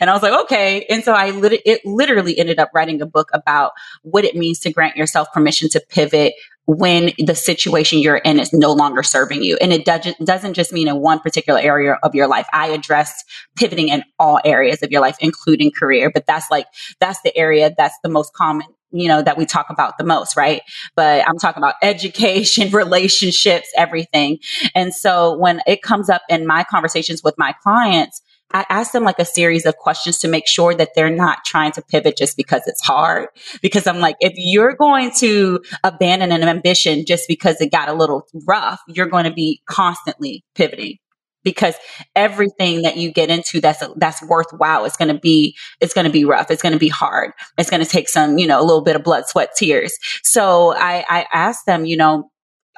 And 0.00 0.10
I 0.10 0.12
was 0.12 0.22
like, 0.22 0.38
okay. 0.44 0.84
And 0.88 1.04
so 1.04 1.12
I 1.12 1.30
lit- 1.30 1.62
it 1.64 1.80
literally 1.84 2.38
ended 2.38 2.58
up 2.58 2.70
writing 2.74 3.00
a 3.02 3.06
book 3.06 3.30
about 3.32 3.72
what 4.02 4.24
it 4.24 4.34
means 4.34 4.58
to 4.60 4.72
grant 4.72 4.96
yourself 4.96 5.32
permission 5.32 5.68
to 5.70 5.80
pivot 5.88 6.34
when 6.66 7.12
the 7.18 7.34
situation 7.34 7.98
you're 7.98 8.16
in 8.16 8.40
is 8.40 8.52
no 8.52 8.72
longer 8.72 9.02
serving 9.02 9.42
you. 9.42 9.58
And 9.60 9.72
it 9.72 9.84
doesn't, 9.84 10.18
doesn't 10.24 10.54
just 10.54 10.72
mean 10.72 10.88
in 10.88 10.96
one 10.96 11.20
particular 11.20 11.60
area 11.60 11.98
of 12.02 12.14
your 12.14 12.26
life. 12.26 12.46
I 12.52 12.68
addressed 12.68 13.24
pivoting 13.56 13.88
in 13.88 14.02
all 14.18 14.40
areas 14.44 14.82
of 14.82 14.90
your 14.90 15.02
life, 15.02 15.16
including 15.20 15.72
career, 15.72 16.10
but 16.12 16.26
that's 16.26 16.50
like, 16.50 16.66
that's 17.00 17.20
the 17.22 17.36
area 17.36 17.74
that's 17.76 17.96
the 18.02 18.08
most 18.08 18.32
common 18.32 18.66
you 18.94 19.08
know, 19.08 19.20
that 19.22 19.36
we 19.36 19.44
talk 19.44 19.66
about 19.70 19.98
the 19.98 20.04
most, 20.04 20.36
right? 20.36 20.62
But 20.94 21.26
I'm 21.28 21.36
talking 21.36 21.60
about 21.60 21.74
education, 21.82 22.70
relationships, 22.72 23.68
everything. 23.76 24.38
And 24.74 24.94
so 24.94 25.36
when 25.36 25.60
it 25.66 25.82
comes 25.82 26.08
up 26.08 26.22
in 26.28 26.46
my 26.46 26.62
conversations 26.62 27.20
with 27.22 27.34
my 27.36 27.54
clients, 27.62 28.22
I 28.52 28.64
ask 28.68 28.92
them 28.92 29.04
like 29.04 29.18
a 29.18 29.24
series 29.24 29.66
of 29.66 29.76
questions 29.76 30.18
to 30.18 30.28
make 30.28 30.46
sure 30.46 30.74
that 30.74 30.90
they're 30.94 31.10
not 31.10 31.44
trying 31.44 31.72
to 31.72 31.82
pivot 31.82 32.16
just 32.16 32.36
because 32.36 32.62
it's 32.66 32.84
hard. 32.84 33.28
Because 33.62 33.86
I'm 33.86 33.98
like, 33.98 34.16
if 34.20 34.32
you're 34.36 34.74
going 34.74 35.10
to 35.18 35.60
abandon 35.82 36.30
an 36.30 36.44
ambition 36.44 37.04
just 37.06 37.26
because 37.26 37.60
it 37.60 37.72
got 37.72 37.88
a 37.88 37.94
little 37.94 38.26
rough, 38.46 38.80
you're 38.88 39.08
going 39.08 39.24
to 39.24 39.32
be 39.32 39.60
constantly 39.68 40.44
pivoting. 40.54 40.98
Because 41.42 41.74
everything 42.16 42.82
that 42.82 42.96
you 42.96 43.12
get 43.12 43.28
into 43.28 43.60
that's 43.60 43.82
that's 43.96 44.22
worthwhile. 44.22 44.86
Is 44.86 44.96
going 44.96 45.12
to 45.12 45.20
be 45.20 45.54
it's 45.78 45.92
going 45.92 46.06
to 46.06 46.12
be 46.12 46.24
rough. 46.24 46.50
It's 46.50 46.62
going 46.62 46.72
to 46.72 46.78
be 46.78 46.88
hard. 46.88 47.32
It's 47.58 47.68
going 47.68 47.82
to 47.82 47.88
take 47.88 48.08
some 48.08 48.38
you 48.38 48.46
know 48.46 48.58
a 48.58 48.64
little 48.64 48.82
bit 48.82 48.96
of 48.96 49.04
blood 49.04 49.24
sweat 49.26 49.50
tears. 49.54 49.94
So 50.22 50.74
i 50.74 51.04
i 51.10 51.26
asked 51.34 51.66
them 51.66 51.84
you 51.84 51.98
know 51.98 52.30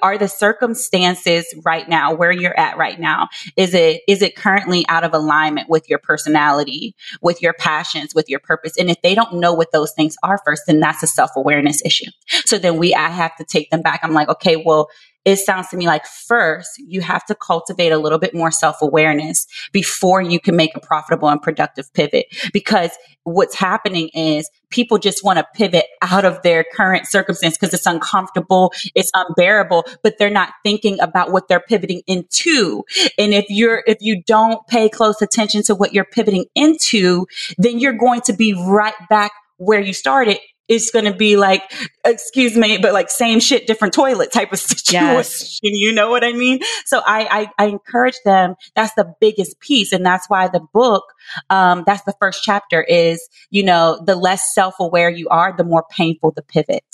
are 0.02 0.18
the 0.18 0.28
circumstances 0.28 1.46
right 1.64 1.88
now 1.88 2.14
where 2.14 2.32
you're 2.32 2.58
at 2.58 2.76
right 2.76 2.98
now? 2.98 3.28
Is 3.56 3.74
it 3.74 4.02
is 4.08 4.22
it 4.22 4.36
currently 4.36 4.84
out 4.88 5.04
of 5.04 5.14
alignment 5.14 5.68
with 5.68 5.88
your 5.88 5.98
personality 5.98 6.94
with 7.22 7.42
your 7.42 7.54
passions 7.54 8.14
with 8.14 8.28
your 8.28 8.40
purpose? 8.40 8.76
And 8.78 8.90
if 8.90 9.00
they 9.02 9.14
don't 9.14 9.34
know 9.34 9.54
what 9.54 9.72
those 9.72 9.92
things 9.92 10.16
are 10.22 10.40
first 10.44 10.62
then 10.66 10.80
that's 10.80 11.02
a 11.02 11.06
self-awareness 11.06 11.82
issue. 11.84 12.10
So 12.44 12.58
then 12.58 12.76
we 12.76 12.94
i 12.94 13.08
have 13.08 13.36
to 13.36 13.44
take 13.44 13.70
them 13.70 13.82
back. 13.82 14.00
I'm 14.02 14.12
like 14.12 14.28
okay 14.28 14.56
well 14.56 14.88
it 15.26 15.38
sounds 15.40 15.68
to 15.68 15.76
me 15.76 15.86
like 15.86 16.06
first 16.06 16.70
you 16.78 17.00
have 17.00 17.26
to 17.26 17.34
cultivate 17.34 17.90
a 17.90 17.98
little 17.98 18.18
bit 18.18 18.32
more 18.32 18.52
self 18.52 18.80
awareness 18.80 19.46
before 19.72 20.22
you 20.22 20.38
can 20.38 20.54
make 20.54 20.74
a 20.76 20.80
profitable 20.80 21.28
and 21.28 21.42
productive 21.42 21.92
pivot. 21.92 22.26
Because 22.52 22.92
what's 23.24 23.56
happening 23.56 24.08
is 24.14 24.48
people 24.70 24.98
just 24.98 25.24
want 25.24 25.38
to 25.38 25.46
pivot 25.54 25.86
out 26.00 26.24
of 26.24 26.40
their 26.42 26.64
current 26.72 27.08
circumstance 27.08 27.58
because 27.58 27.74
it's 27.74 27.86
uncomfortable, 27.86 28.72
it's 28.94 29.10
unbearable, 29.14 29.84
but 30.04 30.14
they're 30.18 30.30
not 30.30 30.50
thinking 30.62 30.98
about 31.00 31.32
what 31.32 31.48
they're 31.48 31.60
pivoting 31.60 32.02
into. 32.06 32.84
And 33.18 33.34
if 33.34 33.46
you're, 33.48 33.82
if 33.88 33.98
you 34.00 34.22
don't 34.22 34.64
pay 34.68 34.88
close 34.88 35.20
attention 35.20 35.64
to 35.64 35.74
what 35.74 35.92
you're 35.92 36.04
pivoting 36.04 36.44
into, 36.54 37.26
then 37.58 37.80
you're 37.80 37.92
going 37.94 38.20
to 38.22 38.32
be 38.32 38.54
right 38.54 38.94
back 39.10 39.32
where 39.56 39.80
you 39.80 39.92
started 39.92 40.38
it's 40.68 40.90
going 40.90 41.04
to 41.04 41.14
be 41.14 41.36
like, 41.36 41.62
excuse 42.04 42.56
me, 42.56 42.78
but 42.78 42.92
like 42.92 43.10
same 43.10 43.40
shit, 43.40 43.66
different 43.66 43.94
toilet 43.94 44.32
type 44.32 44.52
of 44.52 44.58
situation. 44.60 45.04
Yes. 45.04 45.60
You 45.62 45.92
know 45.92 46.10
what 46.10 46.24
I 46.24 46.32
mean? 46.32 46.60
So 46.84 47.00
I, 47.06 47.48
I, 47.58 47.64
I, 47.64 47.66
encourage 47.68 48.16
them. 48.24 48.54
That's 48.74 48.94
the 48.94 49.14
biggest 49.20 49.60
piece. 49.60 49.92
And 49.92 50.04
that's 50.04 50.28
why 50.28 50.48
the 50.48 50.60
book, 50.72 51.04
um, 51.50 51.84
that's 51.86 52.02
the 52.02 52.14
first 52.20 52.42
chapter 52.42 52.82
is, 52.82 53.28
you 53.50 53.62
know, 53.62 54.00
the 54.04 54.16
less 54.16 54.54
self-aware 54.54 55.10
you 55.10 55.28
are, 55.28 55.54
the 55.56 55.64
more 55.64 55.84
painful 55.90 56.32
the 56.32 56.42
pivot. 56.42 56.84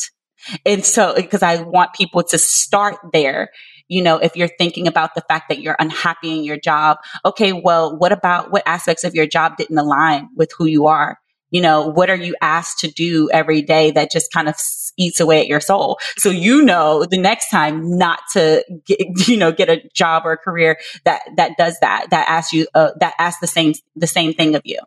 And 0.67 0.85
so, 0.85 1.14
because 1.14 1.43
I 1.43 1.62
want 1.62 1.93
people 1.95 2.23
to 2.25 2.38
start 2.38 2.97
there 3.12 3.50
you 3.88 4.00
know, 4.00 4.17
if 4.17 4.37
you're 4.37 4.49
thinking 4.49 4.87
about 4.87 5.14
the 5.14 5.21
fact 5.29 5.50
that 5.50 5.61
you're 5.61 5.76
unhappy 5.79 6.31
in 6.31 6.45
your 6.45 6.57
job, 6.57 6.97
okay, 7.26 7.52
well, 7.52 7.95
what 7.95 8.11
about 8.11 8.50
what 8.50 8.62
aspects 8.64 9.05
of 9.05 9.14
your 9.14 9.26
job 9.26 9.59
didn't 9.59 9.76
align 9.76 10.31
with 10.35 10.50
who 10.57 10.64
you 10.64 10.87
are? 10.87 11.19
You 11.52 11.61
know, 11.61 11.87
what 11.87 12.11
are 12.11 12.16
you 12.16 12.35
asked 12.40 12.80
to 12.80 12.88
do 12.88 13.30
every 13.30 13.62
day 13.62 13.92
that 13.92 14.11
just 14.11 14.32
kind 14.32 14.49
of 14.49 14.56
eats 14.97 15.21
away 15.21 15.40
at 15.40 15.47
your 15.47 15.61
soul? 15.61 15.99
So 16.16 16.30
you 16.30 16.62
know 16.62 17.04
the 17.04 17.18
next 17.18 17.50
time 17.50 17.99
not 17.99 18.21
to 18.32 18.64
get, 18.87 18.99
you 19.28 19.37
know, 19.37 19.52
get 19.52 19.68
a 19.68 19.88
job 19.94 20.25
or 20.25 20.32
a 20.32 20.38
career 20.38 20.78
that, 21.04 21.23
that 21.37 21.56
does 21.56 21.78
that, 21.80 22.09
that 22.11 22.28
asks 22.28 22.52
you, 22.52 22.66
uh, 22.75 22.90
that 22.99 23.14
asks 23.18 23.40
the 23.40 23.47
same, 23.47 23.75
the 23.94 24.09
same 24.09 24.32
thing 24.32 24.56
of 24.56 24.62
you. 24.64 24.80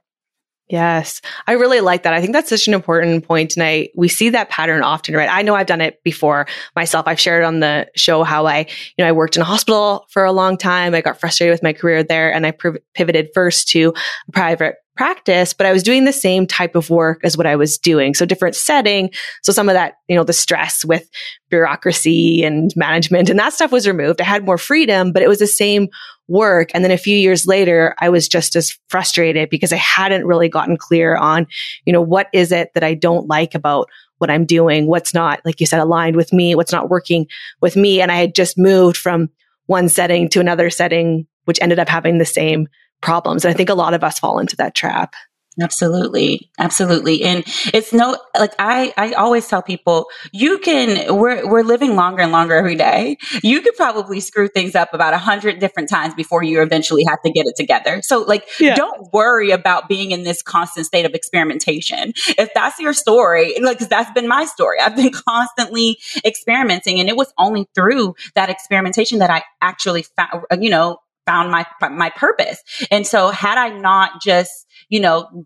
Yes. 0.67 1.21
I 1.45 1.51
really 1.51 1.79
like 1.79 2.03
that. 2.03 2.13
I 2.13 2.21
think 2.21 2.33
that's 2.33 2.49
such 2.49 2.67
an 2.67 2.73
important 2.73 3.23
point. 3.27 3.55
And 3.55 3.63
I, 3.63 3.89
we 3.95 4.07
see 4.07 4.29
that 4.29 4.49
pattern 4.49 4.81
often, 4.81 5.13
right? 5.13 5.29
I 5.31 5.43
know 5.43 5.53
I've 5.53 5.67
done 5.67 5.81
it 5.81 6.01
before 6.03 6.47
myself. 6.75 7.07
I've 7.07 7.19
shared 7.19 7.43
on 7.43 7.59
the 7.59 7.87
show 7.95 8.23
how 8.23 8.47
I, 8.47 8.61
you 8.97 9.03
know, 9.03 9.05
I 9.05 9.11
worked 9.11 9.35
in 9.35 9.43
a 9.43 9.45
hospital 9.45 10.07
for 10.09 10.25
a 10.25 10.31
long 10.31 10.57
time. 10.57 10.95
I 10.95 11.01
got 11.01 11.19
frustrated 11.19 11.53
with 11.53 11.61
my 11.61 11.73
career 11.73 12.01
there 12.01 12.33
and 12.33 12.47
I 12.47 12.53
pivoted 12.95 13.29
first 13.35 13.67
to 13.69 13.93
a 14.27 14.31
private 14.31 14.77
practice, 14.95 15.53
but 15.53 15.65
I 15.65 15.73
was 15.73 15.83
doing 15.83 16.05
the 16.05 16.13
same 16.13 16.47
type 16.47 16.75
of 16.75 16.89
work 16.89 17.21
as 17.23 17.37
what 17.37 17.47
I 17.47 17.55
was 17.55 17.77
doing. 17.77 18.13
So 18.13 18.25
different 18.25 18.55
setting. 18.55 19.11
So 19.43 19.51
some 19.51 19.69
of 19.69 19.73
that, 19.73 19.95
you 20.07 20.15
know, 20.15 20.23
the 20.23 20.33
stress 20.33 20.85
with 20.85 21.09
bureaucracy 21.49 22.43
and 22.43 22.71
management 22.75 23.29
and 23.29 23.39
that 23.39 23.53
stuff 23.53 23.71
was 23.71 23.87
removed. 23.87 24.21
I 24.21 24.25
had 24.25 24.45
more 24.45 24.57
freedom, 24.57 25.11
but 25.11 25.21
it 25.21 25.27
was 25.27 25.39
the 25.39 25.47
same 25.47 25.89
work. 26.27 26.71
And 26.73 26.83
then 26.83 26.91
a 26.91 26.97
few 26.97 27.15
years 27.15 27.45
later, 27.45 27.95
I 27.99 28.09
was 28.09 28.27
just 28.27 28.55
as 28.55 28.77
frustrated 28.89 29.49
because 29.49 29.71
I 29.71 29.77
hadn't 29.77 30.25
really 30.25 30.49
gotten 30.49 30.77
clear 30.77 31.15
on, 31.15 31.45
you 31.85 31.93
know, 31.93 32.01
what 32.01 32.27
is 32.33 32.51
it 32.51 32.71
that 32.73 32.83
I 32.83 32.93
don't 32.93 33.27
like 33.27 33.53
about 33.53 33.89
what 34.17 34.29
I'm 34.29 34.45
doing? 34.45 34.87
What's 34.87 35.13
not, 35.13 35.41
like 35.45 35.59
you 35.59 35.65
said, 35.65 35.79
aligned 35.79 36.15
with 36.15 36.33
me? 36.33 36.55
What's 36.55 36.71
not 36.71 36.89
working 36.89 37.27
with 37.61 37.75
me? 37.75 38.01
And 38.01 38.11
I 38.11 38.15
had 38.15 38.33
just 38.33 38.57
moved 38.57 38.97
from 38.97 39.29
one 39.67 39.89
setting 39.89 40.29
to 40.29 40.39
another 40.39 40.69
setting, 40.69 41.27
which 41.45 41.59
ended 41.61 41.79
up 41.79 41.89
having 41.89 42.17
the 42.17 42.25
same 42.25 42.67
problems. 43.05 43.45
And 43.45 43.53
I 43.53 43.55
think 43.55 43.69
a 43.69 43.75
lot 43.75 43.93
of 43.93 44.03
us 44.03 44.19
fall 44.19 44.39
into 44.39 44.57
that 44.57 44.75
trap. 44.75 45.13
Absolutely. 45.61 46.51
Absolutely. 46.59 47.23
And 47.23 47.45
it's 47.73 47.93
no, 47.93 48.17
like 48.37 48.51
I, 48.59 48.93
I 48.97 49.13
always 49.13 49.47
tell 49.47 49.61
people, 49.61 50.07
you 50.33 50.57
can, 50.57 51.15
we're, 51.15 51.49
we're 51.49 51.63
living 51.63 51.95
longer 51.95 52.23
and 52.23 52.33
longer 52.33 52.55
every 52.55 52.75
day. 52.75 53.17
You 53.41 53.61
could 53.61 53.73
probably 53.77 54.19
screw 54.19 54.49
things 54.49 54.75
up 54.75 54.93
about 54.93 55.13
a 55.13 55.17
hundred 55.17 55.59
different 55.59 55.87
times 55.87 56.13
before 56.13 56.43
you 56.43 56.61
eventually 56.61 57.05
have 57.07 57.21
to 57.21 57.31
get 57.31 57.45
it 57.45 57.55
together. 57.55 58.01
So 58.01 58.23
like, 58.23 58.45
yeah. 58.59 58.75
don't 58.75 59.13
worry 59.13 59.51
about 59.51 59.87
being 59.87 60.11
in 60.11 60.23
this 60.23 60.41
constant 60.41 60.87
state 60.87 61.05
of 61.05 61.13
experimentation. 61.13 62.11
If 62.37 62.53
that's 62.53 62.77
your 62.77 62.91
story, 62.91 63.55
like, 63.61 63.79
cause 63.79 63.87
that's 63.87 64.11
been 64.11 64.27
my 64.27 64.43
story. 64.43 64.81
I've 64.81 64.97
been 64.97 65.13
constantly 65.13 65.99
experimenting 66.25 66.99
and 66.99 67.07
it 67.07 67.15
was 67.15 67.33
only 67.37 67.65
through 67.73 68.15
that 68.33 68.49
experimentation 68.49 69.19
that 69.19 69.29
I 69.29 69.43
actually 69.61 70.03
found, 70.03 70.43
you 70.59 70.69
know, 70.69 70.97
found 71.25 71.51
my 71.51 71.65
my 71.81 72.09
purpose. 72.09 72.61
And 72.91 73.05
so 73.05 73.29
had 73.29 73.57
I 73.57 73.69
not 73.69 74.21
just, 74.21 74.51
you 74.89 74.99
know, 74.99 75.45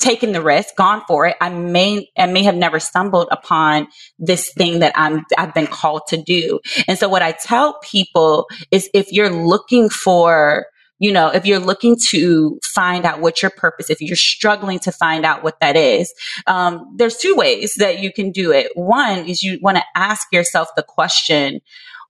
taken 0.00 0.32
the 0.32 0.42
risk, 0.42 0.76
gone 0.76 1.02
for 1.06 1.26
it, 1.26 1.36
I 1.40 1.48
may 1.48 2.08
I 2.16 2.26
may 2.26 2.42
have 2.42 2.56
never 2.56 2.80
stumbled 2.80 3.28
upon 3.30 3.88
this 4.18 4.52
thing 4.52 4.80
that 4.80 4.92
I'm 4.96 5.24
I've 5.38 5.54
been 5.54 5.66
called 5.66 6.02
to 6.08 6.16
do. 6.16 6.60
And 6.88 6.98
so 6.98 7.08
what 7.08 7.22
I 7.22 7.32
tell 7.32 7.78
people 7.80 8.48
is 8.70 8.90
if 8.92 9.12
you're 9.12 9.30
looking 9.30 9.88
for 9.88 10.66
you 11.00 11.12
know, 11.12 11.28
if 11.28 11.44
you're 11.44 11.58
looking 11.58 11.96
to 12.10 12.58
find 12.62 13.04
out 13.04 13.20
what 13.20 13.42
your 13.42 13.50
purpose, 13.50 13.90
if 13.90 14.00
you're 14.00 14.16
struggling 14.16 14.78
to 14.78 14.92
find 14.92 15.26
out 15.26 15.42
what 15.42 15.58
that 15.60 15.76
is, 15.76 16.14
um, 16.46 16.94
there's 16.96 17.16
two 17.16 17.34
ways 17.34 17.74
that 17.74 17.98
you 17.98 18.12
can 18.12 18.30
do 18.30 18.52
it. 18.52 18.70
One 18.74 19.28
is 19.28 19.42
you 19.42 19.58
want 19.60 19.76
to 19.76 19.82
ask 19.96 20.28
yourself 20.32 20.68
the 20.76 20.84
question, 20.84 21.60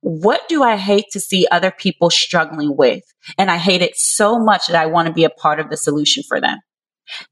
what 0.04 0.46
do 0.50 0.62
I 0.62 0.76
hate 0.76 1.06
to 1.12 1.20
see 1.20 1.46
other 1.50 1.70
people 1.70 2.10
struggling 2.10 2.76
with? 2.76 3.02
And 3.38 3.50
I 3.50 3.56
hate 3.56 3.80
it 3.80 3.96
so 3.96 4.38
much 4.38 4.66
that 4.66 4.76
I 4.76 4.84
want 4.84 5.08
to 5.08 5.14
be 5.14 5.24
a 5.24 5.30
part 5.30 5.58
of 5.58 5.70
the 5.70 5.78
solution 5.78 6.22
for 6.28 6.42
them. 6.42 6.58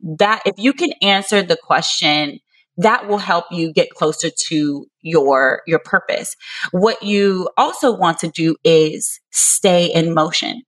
That 0.00 0.40
if 0.46 0.54
you 0.56 0.72
can 0.72 0.92
answer 1.02 1.42
the 1.42 1.58
question, 1.62 2.40
that 2.78 3.08
will 3.08 3.18
help 3.18 3.44
you 3.50 3.74
get 3.74 3.90
closer 3.90 4.30
to 4.48 4.86
your 5.02 5.60
your 5.66 5.80
purpose. 5.80 6.34
What 6.70 7.02
you 7.02 7.50
also 7.58 7.94
want 7.94 8.18
to 8.20 8.28
do 8.28 8.56
is 8.64 9.20
stay 9.30 9.92
in 9.92 10.14
motion. 10.14 10.62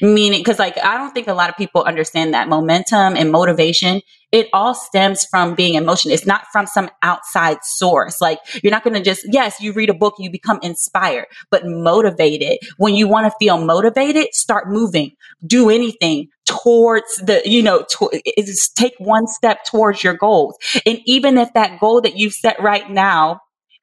Meaning, 0.00 0.40
because 0.40 0.58
like 0.58 0.78
I 0.82 0.96
don't 0.96 1.12
think 1.12 1.28
a 1.28 1.34
lot 1.34 1.50
of 1.50 1.56
people 1.56 1.82
understand 1.82 2.32
that 2.34 2.48
momentum 2.48 3.16
and 3.16 3.30
motivation. 3.30 4.00
It 4.32 4.48
all 4.52 4.74
stems 4.74 5.24
from 5.30 5.54
being 5.54 5.74
in 5.74 5.84
motion. 5.84 6.10
It's 6.10 6.26
not 6.26 6.46
from 6.50 6.66
some 6.66 6.90
outside 7.02 7.58
source. 7.62 8.20
Like 8.20 8.38
you're 8.62 8.70
not 8.70 8.84
going 8.84 8.94
to 8.94 9.02
just 9.02 9.26
yes, 9.30 9.60
you 9.60 9.72
read 9.72 9.90
a 9.90 9.94
book, 9.94 10.14
you 10.18 10.30
become 10.30 10.58
inspired, 10.62 11.26
but 11.50 11.62
motivated. 11.66 12.58
When 12.78 12.94
you 12.94 13.06
want 13.06 13.26
to 13.26 13.36
feel 13.38 13.62
motivated, 13.62 14.28
start 14.32 14.68
moving. 14.68 15.12
Do 15.46 15.68
anything 15.68 16.28
towards 16.46 17.16
the 17.16 17.42
you 17.44 17.62
know 17.62 17.84
to, 17.90 18.22
take 18.76 18.94
one 18.98 19.26
step 19.26 19.64
towards 19.64 20.02
your 20.02 20.14
goals. 20.14 20.56
And 20.86 21.00
even 21.04 21.36
if 21.36 21.52
that 21.52 21.80
goal 21.80 22.00
that 22.00 22.16
you've 22.16 22.32
set 22.34 22.60
right 22.60 22.90
now 22.90 23.40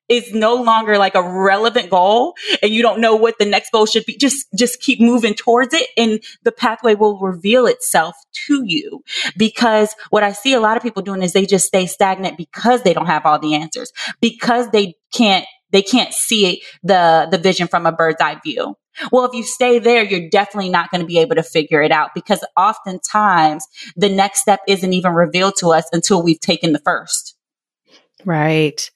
is 0.10 0.34
no 0.34 0.56
longer 0.56 0.98
like 0.98 1.16
a 1.16 1.24
relevant 1.24 1.90
goal 1.90 2.36
and 2.62 2.72
you 2.72 2.82
don't 2.82 3.00
know 3.00 3.16
what 3.16 3.36
the 3.40 3.46
next 3.46 3.72
goal 3.72 3.86
should 3.86 4.06
be 4.06 4.18
just 4.18 4.46
just 4.58 4.82
keep 4.82 5.00
moving 5.00 5.34
towards 5.34 5.74
it 5.74 5.88
and 5.98 6.22
the 6.44 6.52
pathway 6.52 6.94
will 6.94 7.20
reveal 7.20 7.66
itself 7.66 8.16
to 8.32 8.64
you 8.66 9.04
because 9.38 9.96
what 10.10 10.24
i 10.24 10.32
see 10.32 10.54
a 10.54 10.60
lot 10.60 10.78
of 10.78 10.84
people 10.84 11.02
doing 11.02 11.22
is 11.22 11.34
they 11.34 11.46
just 11.46 11.66
stay 11.66 11.86
stagnant 11.86 12.38
because 12.38 12.84
they 12.84 12.94
don't 12.94 13.06
have 13.06 13.26
all 13.26 13.40
the 13.40 13.56
answers 13.56 13.92
because 14.22 14.70
they 14.72 14.96
can't 15.14 15.46
they 15.72 15.82
can't 15.82 16.14
see 16.14 16.62
the 16.84 17.28
the 17.32 17.38
vision 17.38 17.68
from 17.68 17.86
a 17.86 17.92
bird's 17.92 18.22
eye 18.22 18.40
view 18.44 18.76
well, 19.12 19.26
if 19.26 19.34
you 19.34 19.44
stay 19.44 19.80
there, 19.80 20.04
you're 20.04 20.30
definitely 20.30 20.70
not 20.70 20.92
going 20.92 21.02
to 21.02 21.08
be 21.08 21.18
able 21.18 21.36
to 21.36 21.44
figure 21.44 21.82
it 21.82 21.92
out 21.92 22.12
because 22.14 22.46
oftentimes 22.56 23.66
the 23.96 24.10
next 24.10 24.42
step 24.42 24.60
isn't 24.68 24.94
even 24.94 25.14
revealed 25.14 25.56
to 25.62 25.70
us 25.70 25.86
until 25.92 26.22
we've 26.22 26.40
taken 26.40 26.74
the 26.74 26.80
first. 26.80 27.36
Right. 28.26 28.90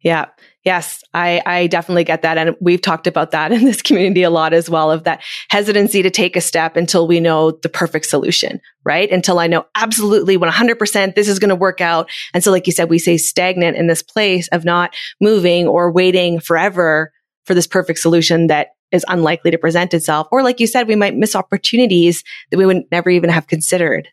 Yeah. 0.00 0.26
Yes, 0.64 1.02
I, 1.12 1.42
I 1.44 1.66
definitely 1.66 2.04
get 2.04 2.22
that. 2.22 2.38
And 2.38 2.54
we've 2.60 2.80
talked 2.80 3.06
about 3.06 3.30
that 3.32 3.52
in 3.52 3.64
this 3.64 3.82
community 3.82 4.22
a 4.22 4.30
lot 4.30 4.52
as 4.52 4.70
well 4.70 4.90
of 4.90 5.04
that 5.04 5.22
hesitancy 5.48 6.02
to 6.02 6.10
take 6.10 6.36
a 6.36 6.40
step 6.40 6.76
until 6.76 7.08
we 7.08 7.20
know 7.20 7.52
the 7.52 7.68
perfect 7.68 8.06
solution, 8.06 8.60
right? 8.84 9.10
Until 9.10 9.38
I 9.38 9.46
know 9.46 9.66
absolutely 9.74 10.38
100% 10.38 11.14
this 11.14 11.28
is 11.28 11.38
going 11.38 11.48
to 11.48 11.56
work 11.56 11.80
out. 11.80 12.10
And 12.34 12.44
so, 12.44 12.50
like 12.50 12.66
you 12.66 12.72
said, 12.72 12.90
we 12.90 12.98
say 12.98 13.16
stagnant 13.16 13.76
in 13.76 13.86
this 13.86 14.02
place 14.02 14.48
of 14.48 14.64
not 14.64 14.94
moving 15.20 15.66
or 15.66 15.90
waiting 15.90 16.38
forever 16.38 17.12
for 17.44 17.54
this 17.54 17.66
perfect 17.66 17.98
solution 17.98 18.48
that 18.48 18.68
is 18.92 19.04
unlikely 19.08 19.50
to 19.50 19.58
present 19.58 19.94
itself. 19.94 20.28
Or 20.30 20.42
like 20.42 20.60
you 20.60 20.66
said, 20.66 20.88
we 20.88 20.96
might 20.96 21.16
miss 21.16 21.34
opportunities 21.34 22.22
that 22.50 22.58
we 22.58 22.66
would 22.66 22.84
never 22.90 23.10
even 23.10 23.30
have 23.30 23.46
considered. 23.46 24.08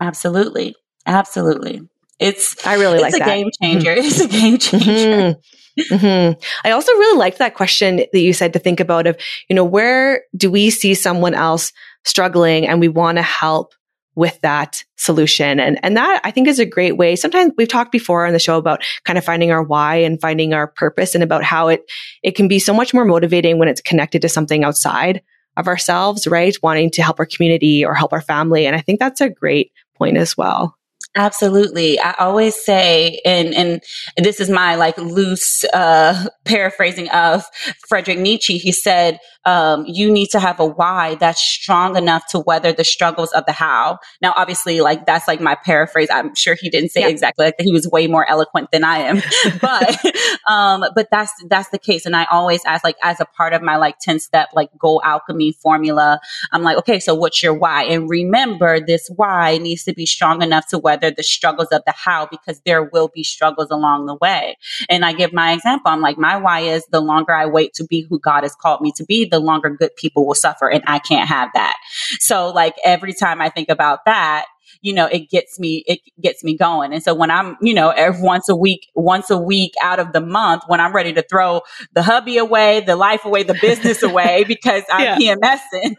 Absolutely. 0.00 0.74
Absolutely. 1.06 1.82
It's 2.18 2.66
I 2.66 2.74
really 2.74 2.94
it's 2.94 3.02
like 3.02 3.14
a 3.14 3.18
that. 3.18 3.26
game 3.26 3.50
changer. 3.62 3.92
It's 3.92 4.20
a 4.20 4.28
game 4.28 4.58
changer. 4.58 4.86
Mm-hmm. 4.88 5.94
Mm-hmm. 5.94 6.40
I 6.64 6.70
also 6.70 6.92
really 6.92 7.18
liked 7.18 7.38
that 7.38 7.54
question 7.54 7.96
that 7.96 8.20
you 8.20 8.32
said 8.32 8.52
to 8.52 8.58
think 8.58 8.78
about 8.78 9.06
of, 9.06 9.18
you 9.48 9.56
know, 9.56 9.64
where 9.64 10.22
do 10.36 10.50
we 10.50 10.70
see 10.70 10.94
someone 10.94 11.34
else 11.34 11.72
struggling 12.04 12.66
and 12.66 12.80
we 12.80 12.88
want 12.88 13.18
to 13.18 13.22
help 13.22 13.72
with 14.14 14.40
that 14.42 14.84
solution. 14.96 15.58
And, 15.58 15.80
and 15.82 15.96
that 15.96 16.20
I 16.22 16.30
think 16.30 16.46
is 16.46 16.60
a 16.60 16.66
great 16.66 16.96
way. 16.96 17.16
Sometimes 17.16 17.52
we've 17.58 17.68
talked 17.68 17.90
before 17.90 18.26
on 18.26 18.32
the 18.32 18.38
show 18.38 18.56
about 18.56 18.84
kind 19.04 19.18
of 19.18 19.24
finding 19.24 19.50
our 19.50 19.62
why 19.62 19.96
and 19.96 20.20
finding 20.20 20.54
our 20.54 20.68
purpose 20.68 21.14
and 21.14 21.24
about 21.24 21.42
how 21.42 21.68
it, 21.68 21.90
it 22.22 22.36
can 22.36 22.46
be 22.46 22.60
so 22.60 22.72
much 22.72 22.94
more 22.94 23.04
motivating 23.04 23.58
when 23.58 23.68
it's 23.68 23.80
connected 23.80 24.22
to 24.22 24.28
something 24.28 24.62
outside 24.62 25.20
of 25.56 25.66
ourselves, 25.66 26.26
right? 26.28 26.56
Wanting 26.62 26.90
to 26.92 27.02
help 27.02 27.18
our 27.18 27.26
community 27.26 27.84
or 27.84 27.94
help 27.94 28.12
our 28.12 28.20
family. 28.20 28.66
And 28.66 28.76
I 28.76 28.80
think 28.80 29.00
that's 29.00 29.20
a 29.20 29.28
great 29.30 29.72
point 29.96 30.16
as 30.16 30.36
well. 30.36 30.76
Absolutely. 31.16 32.00
I 32.00 32.14
always 32.18 32.56
say, 32.56 33.20
and, 33.24 33.54
and 33.54 33.82
this 34.16 34.40
is 34.40 34.50
my 34.50 34.74
like 34.74 34.98
loose, 34.98 35.64
uh, 35.72 36.28
paraphrasing 36.44 37.08
of 37.10 37.44
Frederick 37.88 38.18
Nietzsche. 38.18 38.58
He 38.58 38.72
said, 38.72 39.20
um, 39.44 39.84
you 39.86 40.10
need 40.10 40.28
to 40.30 40.40
have 40.40 40.58
a 40.58 40.64
why 40.64 41.16
that's 41.16 41.40
strong 41.40 41.96
enough 41.96 42.26
to 42.30 42.40
weather 42.40 42.72
the 42.72 42.84
struggles 42.84 43.30
of 43.32 43.44
the 43.46 43.52
how. 43.52 43.98
Now, 44.22 44.32
obviously, 44.36 44.80
like 44.80 45.06
that's 45.06 45.28
like 45.28 45.40
my 45.40 45.54
paraphrase. 45.54 46.08
I'm 46.10 46.34
sure 46.34 46.56
he 46.58 46.70
didn't 46.70 46.90
say 46.90 47.02
yeah. 47.02 47.08
exactly 47.08 47.44
like 47.44 47.58
that. 47.58 47.64
He 47.64 47.72
was 47.72 47.86
way 47.86 48.06
more 48.06 48.28
eloquent 48.28 48.70
than 48.72 48.84
I 48.84 48.98
am, 48.98 49.22
but, 49.60 50.04
um, 50.50 50.84
but 50.94 51.08
that's, 51.10 51.32
that's 51.48 51.68
the 51.68 51.78
case. 51.78 52.06
And 52.06 52.16
I 52.16 52.24
always 52.24 52.64
ask, 52.64 52.82
like, 52.84 52.96
as 53.02 53.20
a 53.20 53.26
part 53.26 53.52
of 53.52 53.62
my 53.62 53.76
like 53.76 53.98
10 54.00 54.18
step, 54.18 54.48
like 54.54 54.70
goal 54.78 55.00
alchemy 55.04 55.52
formula, 55.52 56.20
I'm 56.52 56.62
like, 56.62 56.78
okay, 56.78 56.98
so 56.98 57.14
what's 57.14 57.42
your 57.42 57.54
why? 57.54 57.84
And 57.84 58.08
remember 58.08 58.80
this 58.80 59.08
why 59.14 59.58
needs 59.58 59.84
to 59.84 59.92
be 59.92 60.06
strong 60.06 60.42
enough 60.42 60.68
to 60.68 60.78
weather 60.78 61.03
the 61.10 61.22
struggles 61.22 61.68
of 61.72 61.82
the 61.86 61.92
how 61.92 62.26
because 62.26 62.60
there 62.64 62.82
will 62.82 63.08
be 63.08 63.22
struggles 63.22 63.68
along 63.70 64.06
the 64.06 64.16
way. 64.16 64.56
And 64.88 65.04
I 65.04 65.12
give 65.12 65.32
my 65.32 65.52
example. 65.52 65.90
I'm 65.90 66.00
like, 66.00 66.18
my 66.18 66.36
why 66.36 66.60
is 66.60 66.86
the 66.90 67.00
longer 67.00 67.32
I 67.32 67.46
wait 67.46 67.74
to 67.74 67.84
be 67.84 68.06
who 68.08 68.18
God 68.18 68.42
has 68.42 68.54
called 68.54 68.80
me 68.80 68.92
to 68.96 69.04
be, 69.04 69.24
the 69.24 69.38
longer 69.38 69.70
good 69.70 69.94
people 69.96 70.26
will 70.26 70.34
suffer. 70.34 70.68
And 70.68 70.82
I 70.86 70.98
can't 70.98 71.28
have 71.28 71.50
that. 71.54 71.76
So 72.20 72.50
like 72.50 72.74
every 72.84 73.12
time 73.12 73.40
I 73.40 73.48
think 73.48 73.68
about 73.68 74.04
that, 74.06 74.46
you 74.80 74.92
know, 74.92 75.06
it 75.06 75.30
gets 75.30 75.58
me, 75.58 75.84
it 75.86 76.00
gets 76.20 76.44
me 76.44 76.56
going. 76.56 76.92
And 76.92 77.02
so 77.02 77.14
when 77.14 77.30
I'm, 77.30 77.56
you 77.60 77.74
know, 77.74 77.90
every 77.90 78.22
once 78.22 78.48
a 78.48 78.56
week, 78.56 78.90
once 78.94 79.30
a 79.30 79.38
week 79.38 79.72
out 79.82 79.98
of 79.98 80.12
the 80.12 80.20
month, 80.20 80.64
when 80.66 80.80
I'm 80.80 80.94
ready 80.94 81.12
to 81.14 81.22
throw 81.22 81.62
the 81.92 82.02
hubby 82.02 82.38
away, 82.38 82.80
the 82.80 82.96
life 82.96 83.24
away, 83.24 83.42
the 83.42 83.58
business 83.60 84.02
away 84.02 84.44
because 84.44 84.82
I'm 84.90 85.20
yeah. 85.20 85.34
PMSing, 85.34 85.96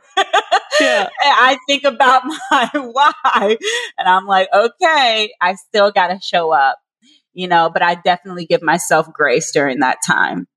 yeah. 0.80 1.10
I 1.22 1.58
think 1.68 1.84
about 1.84 2.24
my 2.52 2.70
why 2.74 3.58
and 3.98 4.08
I'm 4.08 4.26
like, 4.26 4.50
okay, 4.54 5.32
I 5.42 5.56
still 5.56 5.92
got 5.92 6.08
to 6.08 6.20
show 6.22 6.52
up, 6.52 6.78
you 7.34 7.48
know, 7.48 7.70
but 7.72 7.82
I 7.82 7.96
definitely 7.96 8.46
give 8.46 8.62
myself 8.62 9.12
grace 9.12 9.52
during 9.52 9.80
that 9.80 9.98
time. 10.06 10.48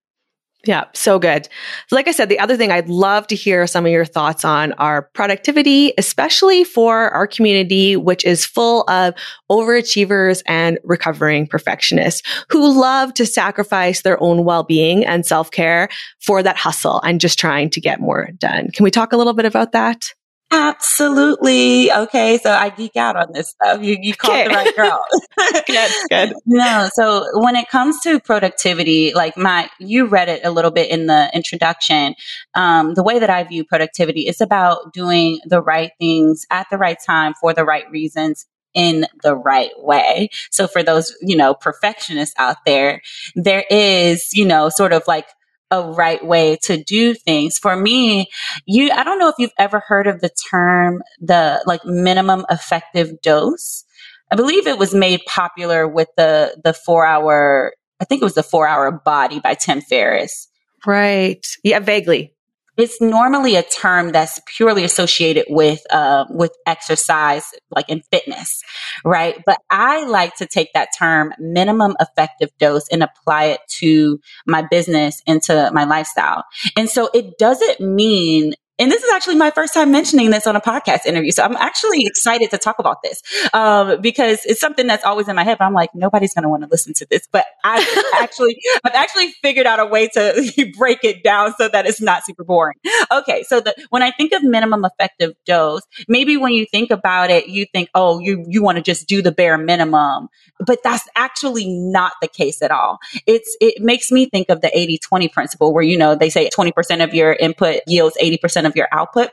Yeah, 0.64 0.84
so 0.92 1.20
good. 1.20 1.48
Like 1.92 2.08
I 2.08 2.10
said, 2.10 2.28
the 2.28 2.40
other 2.40 2.56
thing 2.56 2.72
I'd 2.72 2.88
love 2.88 3.28
to 3.28 3.36
hear 3.36 3.64
some 3.68 3.86
of 3.86 3.92
your 3.92 4.04
thoughts 4.04 4.44
on 4.44 4.72
are 4.72 5.02
productivity, 5.14 5.94
especially 5.96 6.64
for 6.64 7.10
our 7.10 7.28
community, 7.28 7.96
which 7.96 8.24
is 8.24 8.44
full 8.44 8.82
of 8.90 9.14
overachievers 9.50 10.42
and 10.46 10.78
recovering 10.82 11.46
perfectionists 11.46 12.22
who 12.50 12.76
love 12.78 13.14
to 13.14 13.24
sacrifice 13.24 14.02
their 14.02 14.20
own 14.20 14.44
well-being 14.44 15.06
and 15.06 15.24
self-care 15.24 15.88
for 16.20 16.42
that 16.42 16.56
hustle 16.56 17.00
and 17.02 17.20
just 17.20 17.38
trying 17.38 17.70
to 17.70 17.80
get 17.80 18.00
more 18.00 18.30
done. 18.38 18.68
Can 18.72 18.82
we 18.82 18.90
talk 18.90 19.12
a 19.12 19.16
little 19.16 19.34
bit 19.34 19.46
about 19.46 19.70
that? 19.72 20.12
Absolutely. 20.50 21.92
Okay. 21.92 22.38
So 22.38 22.50
I 22.50 22.70
geek 22.70 22.96
out 22.96 23.16
on 23.16 23.32
this 23.32 23.50
stuff. 23.50 23.82
You, 23.82 23.98
you 24.00 24.14
called 24.14 24.34
okay. 24.34 24.48
the 24.48 24.54
right 24.54 24.76
girl. 24.76 25.04
good. 25.66 25.90
Good. 26.08 26.34
No. 26.46 26.88
So 26.94 27.26
when 27.34 27.54
it 27.56 27.68
comes 27.68 28.00
to 28.00 28.18
productivity, 28.20 29.12
like 29.14 29.36
my, 29.36 29.68
you 29.78 30.06
read 30.06 30.28
it 30.28 30.40
a 30.44 30.50
little 30.50 30.70
bit 30.70 30.90
in 30.90 31.06
the 31.06 31.30
introduction. 31.34 32.14
Um, 32.54 32.94
the 32.94 33.02
way 33.02 33.18
that 33.18 33.30
I 33.30 33.44
view 33.44 33.64
productivity 33.64 34.26
is 34.26 34.40
about 34.40 34.92
doing 34.92 35.38
the 35.44 35.60
right 35.60 35.92
things 35.98 36.46
at 36.50 36.66
the 36.70 36.78
right 36.78 36.96
time 37.04 37.34
for 37.40 37.52
the 37.52 37.64
right 37.64 37.88
reasons 37.90 38.46
in 38.74 39.06
the 39.22 39.36
right 39.36 39.70
way. 39.78 40.28
So 40.50 40.66
for 40.66 40.82
those, 40.82 41.14
you 41.20 41.36
know, 41.36 41.54
perfectionists 41.54 42.34
out 42.38 42.56
there, 42.64 43.00
there 43.34 43.64
is, 43.70 44.30
you 44.32 44.44
know, 44.44 44.68
sort 44.68 44.92
of 44.92 45.02
like 45.06 45.26
a 45.70 45.82
right 45.82 46.24
way 46.24 46.56
to 46.62 46.82
do 46.82 47.14
things. 47.14 47.58
For 47.58 47.76
me, 47.76 48.28
you, 48.66 48.90
I 48.90 49.04
don't 49.04 49.18
know 49.18 49.28
if 49.28 49.34
you've 49.38 49.50
ever 49.58 49.80
heard 49.86 50.06
of 50.06 50.20
the 50.20 50.30
term, 50.50 51.02
the 51.20 51.62
like 51.66 51.84
minimum 51.84 52.46
effective 52.50 53.20
dose. 53.22 53.84
I 54.30 54.36
believe 54.36 54.66
it 54.66 54.78
was 54.78 54.94
made 54.94 55.20
popular 55.26 55.88
with 55.88 56.08
the, 56.16 56.58
the 56.62 56.72
four 56.72 57.04
hour, 57.06 57.72
I 58.00 58.04
think 58.04 58.22
it 58.22 58.24
was 58.24 58.34
the 58.34 58.42
four 58.42 58.66
hour 58.66 58.90
body 58.90 59.40
by 59.40 59.54
Tim 59.54 59.80
Ferriss. 59.80 60.48
Right. 60.86 61.44
Yeah, 61.64 61.80
vaguely 61.80 62.34
it's 62.78 63.00
normally 63.00 63.56
a 63.56 63.62
term 63.64 64.12
that's 64.12 64.40
purely 64.46 64.84
associated 64.84 65.46
with 65.48 65.82
uh, 65.92 66.24
with 66.30 66.52
exercise, 66.64 67.44
like 67.74 67.88
in 67.88 68.02
fitness, 68.12 68.62
right? 69.04 69.42
But 69.44 69.58
I 69.68 70.06
like 70.06 70.36
to 70.36 70.46
take 70.46 70.72
that 70.74 70.90
term 70.96 71.34
minimum 71.38 71.96
effective 72.00 72.50
dose 72.58 72.88
and 72.88 73.02
apply 73.02 73.46
it 73.46 73.60
to 73.80 74.20
my 74.46 74.62
business 74.62 75.20
and 75.26 75.42
to 75.42 75.70
my 75.74 75.84
lifestyle. 75.84 76.44
And 76.76 76.88
so 76.88 77.10
it 77.12 77.36
doesn't 77.36 77.80
mean 77.80 78.54
and 78.78 78.92
this 78.92 79.02
is 79.02 79.10
actually 79.12 79.34
my 79.34 79.50
first 79.50 79.74
time 79.74 79.90
mentioning 79.90 80.30
this 80.30 80.46
on 80.46 80.54
a 80.54 80.60
podcast 80.60 81.04
interview. 81.04 81.32
So 81.32 81.42
I'm 81.42 81.56
actually 81.56 82.04
excited 82.06 82.50
to 82.50 82.58
talk 82.58 82.78
about 82.78 83.02
this 83.02 83.22
um, 83.52 84.00
because 84.00 84.40
it's 84.44 84.60
something 84.60 84.86
that's 84.86 85.04
always 85.04 85.26
in 85.28 85.34
my 85.34 85.42
head. 85.42 85.58
But 85.58 85.64
I'm 85.64 85.74
like, 85.74 85.94
nobody's 85.94 86.32
going 86.32 86.44
to 86.44 86.48
want 86.48 86.62
to 86.62 86.68
listen 86.68 86.94
to 86.94 87.06
this. 87.10 87.26
But 87.30 87.44
I've 87.64 87.86
actually, 88.14 88.56
I've 88.84 88.94
actually 88.94 89.32
figured 89.42 89.66
out 89.66 89.80
a 89.80 89.86
way 89.86 90.08
to 90.08 90.72
break 90.78 91.02
it 91.02 91.24
down 91.24 91.54
so 91.58 91.68
that 91.68 91.86
it's 91.86 92.00
not 92.00 92.24
super 92.24 92.44
boring. 92.44 92.76
Okay, 93.10 93.42
so 93.42 93.60
the, 93.60 93.74
when 93.90 94.02
I 94.02 94.12
think 94.12 94.32
of 94.32 94.42
minimum 94.44 94.84
effective 94.84 95.34
dose, 95.44 95.82
maybe 96.06 96.36
when 96.36 96.52
you 96.52 96.64
think 96.66 96.90
about 96.90 97.30
it, 97.30 97.48
you 97.48 97.66
think, 97.72 97.88
oh, 97.94 98.20
you 98.20 98.44
you 98.48 98.62
want 98.62 98.76
to 98.76 98.82
just 98.82 99.08
do 99.08 99.22
the 99.22 99.32
bare 99.32 99.58
minimum, 99.58 100.28
but 100.64 100.78
that's 100.84 101.08
actually 101.16 101.66
not 101.68 102.12
the 102.22 102.28
case 102.28 102.62
at 102.62 102.70
all. 102.70 102.98
It's 103.26 103.56
it 103.60 103.82
makes 103.82 104.12
me 104.12 104.26
think 104.26 104.48
of 104.50 104.60
the 104.60 104.68
80-20 104.68 105.32
principle, 105.32 105.74
where 105.74 105.82
you 105.82 105.96
know 105.96 106.14
they 106.14 106.30
say 106.30 106.48
20% 106.48 107.02
of 107.02 107.14
your 107.14 107.32
input 107.32 107.80
yields 107.86 108.16
80% 108.22 108.67
of 108.68 108.76
your 108.76 108.88
output. 108.92 109.30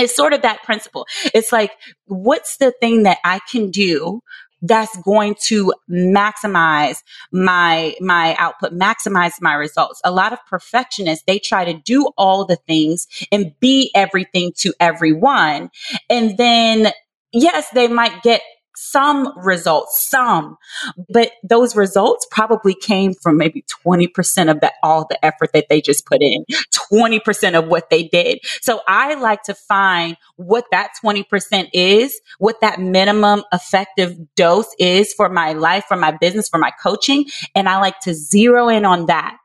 It's 0.00 0.16
sort 0.16 0.32
of 0.32 0.42
that 0.42 0.62
principle. 0.62 1.06
It's 1.34 1.52
like, 1.52 1.72
what's 2.06 2.56
the 2.56 2.72
thing 2.80 3.02
that 3.04 3.18
I 3.24 3.40
can 3.50 3.70
do 3.70 4.22
that's 4.62 4.96
going 5.02 5.34
to 5.40 5.72
maximize 5.90 6.98
my 7.32 7.94
my 8.00 8.34
output 8.38 8.72
maximize 8.72 9.32
my 9.40 9.54
results 9.54 10.00
a 10.04 10.10
lot 10.10 10.32
of 10.32 10.38
perfectionists 10.48 11.24
they 11.26 11.38
try 11.38 11.64
to 11.64 11.72
do 11.72 12.10
all 12.18 12.44
the 12.44 12.56
things 12.66 13.06
and 13.32 13.52
be 13.60 13.90
everything 13.94 14.52
to 14.54 14.74
everyone 14.78 15.70
and 16.10 16.36
then 16.36 16.92
yes 17.32 17.68
they 17.70 17.88
might 17.88 18.22
get 18.22 18.42
some 18.80 19.32
results, 19.38 20.08
some, 20.08 20.56
but 21.12 21.32
those 21.42 21.76
results 21.76 22.26
probably 22.30 22.74
came 22.74 23.12
from 23.14 23.36
maybe 23.36 23.64
20% 23.86 24.50
of 24.50 24.60
that, 24.60 24.74
all 24.82 25.06
the 25.08 25.22
effort 25.24 25.52
that 25.52 25.66
they 25.68 25.80
just 25.80 26.06
put 26.06 26.22
in, 26.22 26.44
20% 26.92 27.58
of 27.58 27.68
what 27.68 27.90
they 27.90 28.04
did. 28.04 28.38
So 28.62 28.80
I 28.88 29.14
like 29.14 29.42
to 29.44 29.54
find 29.54 30.16
what 30.36 30.64
that 30.70 30.92
20% 31.04 31.68
is, 31.74 32.18
what 32.38 32.60
that 32.62 32.80
minimum 32.80 33.42
effective 33.52 34.16
dose 34.34 34.74
is 34.78 35.12
for 35.12 35.28
my 35.28 35.52
life, 35.52 35.84
for 35.86 35.96
my 35.96 36.12
business, 36.12 36.48
for 36.48 36.58
my 36.58 36.72
coaching. 36.82 37.26
And 37.54 37.68
I 37.68 37.78
like 37.78 38.00
to 38.00 38.14
zero 38.14 38.68
in 38.68 38.84
on 38.84 39.06
that 39.06 39.36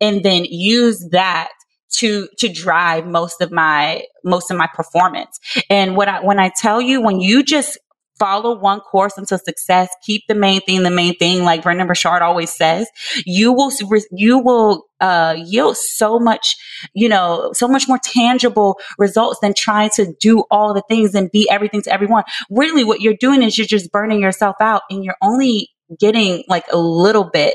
and 0.00 0.24
then 0.24 0.44
use 0.46 1.06
that 1.10 1.50
to 1.90 2.28
to 2.38 2.48
drive 2.48 3.06
most 3.06 3.40
of 3.40 3.50
my 3.50 4.04
most 4.24 4.50
of 4.50 4.56
my 4.56 4.68
performance. 4.74 5.40
And 5.70 5.96
what 5.96 6.08
I 6.08 6.20
when 6.20 6.38
I 6.38 6.50
tell 6.54 6.80
you 6.80 7.00
when 7.00 7.20
you 7.20 7.42
just 7.42 7.78
follow 8.18 8.58
one 8.58 8.80
course 8.80 9.16
until 9.16 9.38
success, 9.38 9.88
keep 10.02 10.22
the 10.28 10.34
main 10.34 10.60
thing 10.62 10.82
the 10.82 10.90
main 10.90 11.16
thing, 11.16 11.44
like 11.44 11.62
Brendon 11.62 11.86
Burchard 11.86 12.22
always 12.22 12.50
says, 12.50 12.88
you 13.24 13.52
will, 13.52 13.70
you 14.10 14.38
will, 14.38 14.84
uh, 15.00 15.36
yield 15.38 15.76
so 15.76 16.18
much, 16.18 16.56
you 16.92 17.08
know, 17.08 17.52
so 17.52 17.68
much 17.68 17.86
more 17.86 17.98
tangible 18.02 18.78
results 18.98 19.38
than 19.40 19.54
trying 19.56 19.90
to 19.94 20.12
do 20.20 20.44
all 20.50 20.74
the 20.74 20.82
things 20.88 21.14
and 21.14 21.30
be 21.30 21.48
everything 21.50 21.82
to 21.82 21.92
everyone. 21.92 22.24
Really, 22.50 22.84
what 22.84 23.00
you're 23.00 23.14
doing 23.14 23.42
is 23.42 23.56
you're 23.56 23.66
just 23.66 23.92
burning 23.92 24.20
yourself 24.20 24.56
out 24.60 24.82
and 24.90 25.04
you're 25.04 25.16
only 25.22 25.70
getting 25.98 26.44
like 26.48 26.64
a 26.72 26.78
little 26.78 27.30
bit 27.32 27.54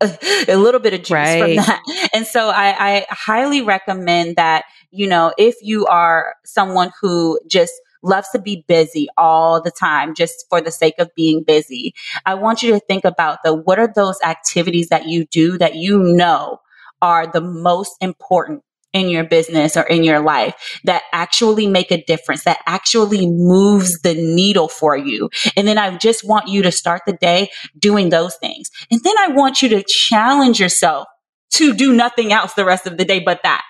a 0.00 0.56
little 0.56 0.80
bit 0.80 0.94
of 0.94 1.00
juice 1.00 1.10
right. 1.10 1.40
from 1.40 1.56
that. 1.56 1.82
And 2.14 2.26
so 2.26 2.50
I, 2.50 2.98
I 2.98 3.06
highly 3.10 3.62
recommend 3.62 4.36
that, 4.36 4.64
you 4.92 5.08
know, 5.08 5.32
if 5.36 5.56
you 5.60 5.86
are 5.86 6.34
someone 6.44 6.92
who 7.00 7.40
just 7.48 7.72
loves 8.02 8.28
to 8.30 8.38
be 8.38 8.64
busy 8.68 9.08
all 9.16 9.60
the 9.60 9.70
time 9.70 10.14
just 10.14 10.46
for 10.48 10.60
the 10.60 10.70
sake 10.70 10.94
of 10.98 11.14
being 11.14 11.42
busy. 11.42 11.94
I 12.26 12.34
want 12.34 12.62
you 12.62 12.72
to 12.72 12.80
think 12.80 13.04
about 13.04 13.38
the 13.44 13.54
what 13.54 13.78
are 13.78 13.92
those 13.94 14.18
activities 14.22 14.88
that 14.88 15.06
you 15.06 15.24
do 15.26 15.58
that 15.58 15.74
you 15.74 15.98
know 16.02 16.60
are 17.00 17.26
the 17.26 17.40
most 17.40 17.96
important 18.00 18.62
in 18.92 19.08
your 19.08 19.24
business 19.24 19.76
or 19.76 19.82
in 19.82 20.02
your 20.02 20.20
life 20.20 20.80
that 20.84 21.02
actually 21.12 21.66
make 21.66 21.90
a 21.90 22.02
difference, 22.04 22.44
that 22.44 22.60
actually 22.66 23.26
moves 23.26 24.00
the 24.00 24.14
needle 24.14 24.68
for 24.68 24.96
you. 24.96 25.28
And 25.56 25.68
then 25.68 25.78
I 25.78 25.96
just 25.98 26.26
want 26.26 26.48
you 26.48 26.62
to 26.62 26.72
start 26.72 27.02
the 27.06 27.12
day 27.12 27.50
doing 27.78 28.08
those 28.08 28.36
things. 28.36 28.70
And 28.90 29.00
then 29.04 29.14
I 29.18 29.28
want 29.28 29.62
you 29.62 29.68
to 29.70 29.84
challenge 29.86 30.58
yourself 30.58 31.06
to 31.54 31.74
do 31.74 31.92
nothing 31.92 32.32
else 32.32 32.54
the 32.54 32.64
rest 32.64 32.86
of 32.86 32.96
the 32.96 33.04
day 33.04 33.20
but 33.20 33.42
that. 33.42 33.62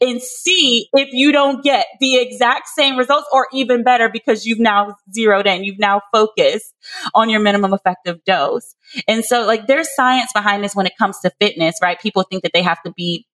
And 0.00 0.20
see 0.20 0.88
if 0.92 1.08
you 1.12 1.30
don't 1.32 1.62
get 1.62 1.86
the 2.00 2.16
exact 2.16 2.68
same 2.68 2.96
results 2.96 3.26
or 3.32 3.46
even 3.52 3.84
better 3.84 4.08
because 4.08 4.44
you've 4.44 4.58
now 4.58 4.96
zeroed 5.14 5.46
in, 5.46 5.64
you've 5.64 5.78
now 5.78 6.00
focused 6.12 6.74
on 7.14 7.30
your 7.30 7.40
minimum 7.40 7.72
effective 7.72 8.22
dose. 8.24 8.74
And 9.06 9.24
so, 9.24 9.46
like, 9.46 9.66
there's 9.66 9.94
science 9.94 10.30
behind 10.34 10.64
this 10.64 10.74
when 10.74 10.86
it 10.86 10.92
comes 10.98 11.18
to 11.20 11.30
fitness, 11.40 11.76
right? 11.80 11.98
People 12.00 12.24
think 12.24 12.42
that 12.42 12.52
they 12.52 12.62
have 12.62 12.82
to 12.82 12.92
be 12.92 13.26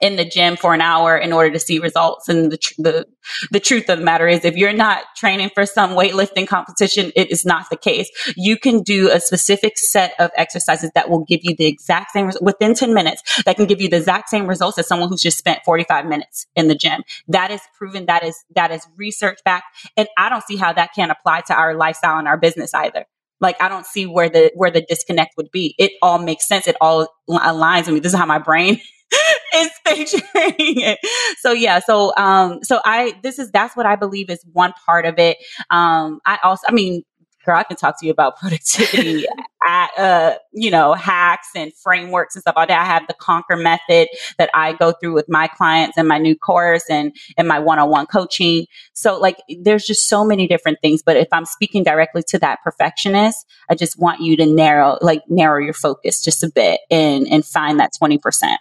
in 0.00 0.16
the 0.16 0.24
gym 0.24 0.56
for 0.56 0.74
an 0.74 0.80
hour 0.80 1.16
in 1.16 1.32
order 1.32 1.50
to 1.50 1.58
see 1.58 1.78
results. 1.78 2.28
And 2.28 2.52
the, 2.52 2.58
tr- 2.58 2.74
the, 2.78 3.06
the 3.50 3.60
truth 3.60 3.88
of 3.88 3.98
the 3.98 4.04
matter 4.04 4.28
is 4.28 4.44
if 4.44 4.56
you're 4.56 4.72
not 4.72 5.04
training 5.16 5.50
for 5.54 5.64
some 5.64 5.90
weightlifting 5.90 6.46
competition, 6.46 7.12
it 7.16 7.30
is 7.30 7.44
not 7.46 7.70
the 7.70 7.76
case. 7.76 8.10
You 8.36 8.58
can 8.58 8.82
do 8.82 9.10
a 9.10 9.20
specific 9.20 9.78
set 9.78 10.14
of 10.18 10.30
exercises 10.36 10.90
that 10.94 11.08
will 11.08 11.24
give 11.24 11.40
you 11.42 11.54
the 11.56 11.66
exact 11.66 12.12
same 12.12 12.26
res- 12.26 12.38
within 12.40 12.74
10 12.74 12.92
minutes 12.92 13.42
that 13.44 13.56
can 13.56 13.66
give 13.66 13.80
you 13.80 13.88
the 13.88 13.96
exact 13.96 14.28
same 14.28 14.46
results 14.46 14.78
as 14.78 14.86
someone 14.86 15.08
who's 15.08 15.22
just 15.22 15.38
spent 15.38 15.60
45 15.64 16.06
minutes 16.06 16.46
in 16.54 16.68
the 16.68 16.74
gym. 16.74 17.02
That 17.28 17.50
is 17.50 17.60
proven. 17.78 18.06
That 18.06 18.22
is, 18.22 18.36
that 18.54 18.70
is 18.70 18.86
research 18.96 19.38
back. 19.44 19.64
And 19.96 20.08
I 20.18 20.28
don't 20.28 20.44
see 20.44 20.56
how 20.56 20.72
that 20.74 20.90
can 20.94 21.10
apply 21.10 21.42
to 21.42 21.54
our 21.54 21.74
lifestyle 21.74 22.18
and 22.18 22.28
our 22.28 22.36
business 22.38 22.74
either 22.74 23.06
like 23.40 23.60
i 23.60 23.68
don't 23.68 23.86
see 23.86 24.06
where 24.06 24.28
the 24.28 24.50
where 24.54 24.70
the 24.70 24.80
disconnect 24.88 25.34
would 25.36 25.50
be 25.50 25.74
it 25.78 25.92
all 26.02 26.18
makes 26.18 26.46
sense 26.46 26.66
it 26.66 26.76
all 26.80 27.06
aligns 27.28 27.86
with 27.86 27.94
me 27.94 28.00
this 28.00 28.12
is 28.12 28.18
how 28.18 28.26
my 28.26 28.38
brain 28.38 28.80
is 29.54 29.70
picturing 29.84 30.54
it. 30.58 30.98
So 31.38 31.52
yeah, 31.52 31.78
so 31.80 32.14
um 32.16 32.60
so 32.62 32.80
I 32.84 33.14
this 33.22 33.38
is 33.38 33.50
that's 33.50 33.76
what 33.76 33.86
I 33.86 33.96
believe 33.96 34.30
is 34.30 34.44
one 34.52 34.72
part 34.84 35.06
of 35.06 35.18
it. 35.18 35.38
Um 35.70 36.20
I 36.26 36.38
also 36.42 36.64
I 36.68 36.72
mean 36.72 37.02
girl, 37.46 37.56
I 37.56 37.62
can 37.62 37.76
talk 37.76 37.98
to 38.00 38.06
you 38.06 38.12
about 38.12 38.36
productivity, 38.40 39.24
at, 39.66 39.90
uh, 39.98 40.36
you 40.52 40.70
know, 40.70 40.92
hacks 40.94 41.48
and 41.56 41.72
frameworks 41.74 42.34
and 42.34 42.42
stuff 42.42 42.56
like 42.56 42.68
that. 42.68 42.82
I 42.82 42.84
have 42.84 43.06
the 43.08 43.14
Conquer 43.14 43.56
method 43.56 44.08
that 44.38 44.50
I 44.52 44.74
go 44.74 44.92
through 44.92 45.14
with 45.14 45.26
my 45.28 45.46
clients 45.48 45.96
in 45.96 46.06
my 46.06 46.18
new 46.18 46.36
course 46.36 46.84
and 46.90 47.14
in 47.38 47.46
my 47.46 47.58
one-on-one 47.58 48.06
coaching. 48.06 48.66
So 48.92 49.18
like, 49.18 49.38
there's 49.62 49.84
just 49.84 50.08
so 50.08 50.24
many 50.24 50.46
different 50.46 50.78
things. 50.82 51.02
But 51.02 51.16
if 51.16 51.28
I'm 51.32 51.46
speaking 51.46 51.84
directly 51.84 52.22
to 52.28 52.38
that 52.40 52.58
perfectionist, 52.62 53.46
I 53.70 53.74
just 53.74 53.98
want 53.98 54.20
you 54.20 54.36
to 54.36 54.46
narrow, 54.46 54.98
like, 55.00 55.22
narrow 55.28 55.62
your 55.62 55.74
focus 55.74 56.22
just 56.22 56.42
a 56.42 56.50
bit 56.50 56.80
and 56.90 57.26
and 57.28 57.44
find 57.44 57.80
that 57.80 57.92
twenty 57.96 58.18
percent. 58.18 58.60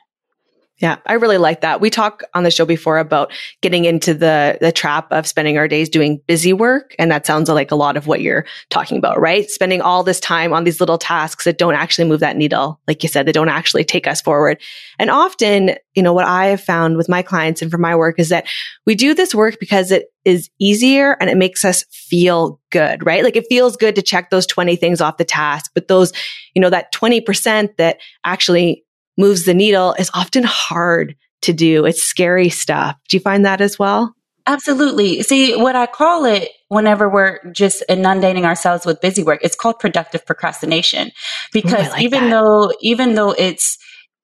Yeah, 0.82 0.98
I 1.06 1.14
really 1.14 1.38
like 1.38 1.62
that. 1.62 1.80
We 1.80 1.90
talk 1.90 2.24
on 2.34 2.44
the 2.44 2.52
show 2.52 2.66
before 2.66 2.98
about 2.98 3.32
getting 3.62 3.86
into 3.86 4.14
the 4.14 4.58
the 4.60 4.74
trap 4.74 5.10
of 5.10 5.26
spending 5.26 5.58
our 5.58 5.70
days 5.70 5.88
doing 5.88 6.20
busy 6.28 6.52
work, 6.52 6.94
and 7.00 7.10
that 7.12 7.26
sounds 7.26 7.48
like 7.50 7.72
a 7.72 7.76
lot 7.76 7.96
of 7.96 8.08
what 8.08 8.20
you're 8.20 8.46
talking 8.70 8.98
about, 8.98 9.20
right? 9.20 9.50
Spending 9.50 9.80
all 9.80 10.04
this 10.04 10.20
time 10.20 10.52
on 10.52 10.66
these 10.66 10.82
little 10.82 10.98
tasks 10.98 11.46
that 11.46 11.58
don't 11.58 11.76
actually 11.76 12.10
move 12.10 12.20
that 12.20 12.36
needle, 12.36 12.82
like 12.90 13.04
you 13.04 13.10
said, 13.10 13.26
they 13.26 13.32
don't 13.32 13.48
actually 13.48 13.86
take 13.86 14.06
us 14.06 14.20
forward. 14.20 14.62
And 15.00 15.10
often, 15.10 15.76
you 15.94 16.04
know, 16.04 16.12
what 16.14 16.26
I 16.26 16.48
have 16.48 16.62
found 16.62 16.98
with 16.98 17.08
my 17.08 17.22
clients 17.22 17.62
and 17.62 17.72
for 17.72 17.78
my 17.78 17.96
work 17.96 18.20
is 18.20 18.28
that 18.30 18.46
we 18.86 18.96
do 18.96 19.14
this 19.14 19.34
work 19.34 19.58
because 19.62 19.92
it 19.92 20.08
is 20.26 20.50
easier 20.60 21.16
and 21.22 21.30
it 21.30 21.38
makes 21.38 21.64
us 21.64 21.86
feel 21.92 22.60
good, 22.72 23.06
right? 23.06 23.24
Like 23.24 23.36
it 23.36 23.46
feels 23.48 23.78
good 23.78 23.96
to 23.96 24.02
check 24.02 24.30
those 24.30 24.48
20 24.48 24.76
things 24.76 25.00
off 25.00 25.18
the 25.18 25.24
task, 25.24 25.72
but 25.74 25.88
those, 25.88 26.12
you 26.54 26.62
know, 26.62 26.70
that 26.70 26.92
20% 26.94 27.78
that 27.78 28.00
actually 28.26 28.85
moves 29.18 29.46
the 29.46 29.54
needle 29.54 29.96
is 29.98 30.12
often 30.14 30.44
hard 30.44 31.16
to 31.44 31.54
do. 31.54 31.86
It's 31.86 32.04
scary 32.04 32.50
stuff. 32.50 32.98
Do 33.10 33.18
you 33.18 33.22
find 33.22 33.46
that 33.46 33.62
as 33.62 33.78
well? 33.78 34.14
Absolutely. 34.48 35.24
See, 35.24 35.56
what 35.56 35.76
I 35.76 35.88
call 35.88 36.26
it 36.26 36.50
whenever 36.68 37.10
we're 37.10 37.40
just 37.52 37.84
inundating 37.90 38.46
ourselves 38.46 38.86
with 38.86 39.02
busy 39.02 39.24
work, 39.24 39.40
it's 39.44 39.56
called 39.56 39.80
productive 39.80 40.26
procrastination. 40.26 41.12
Because 41.52 41.88
Ooh, 41.88 41.92
like 41.92 42.02
even 42.04 42.26
that. 42.26 42.30
though, 42.30 42.72
even 42.82 43.16
though 43.16 43.32
it's, 43.32 43.78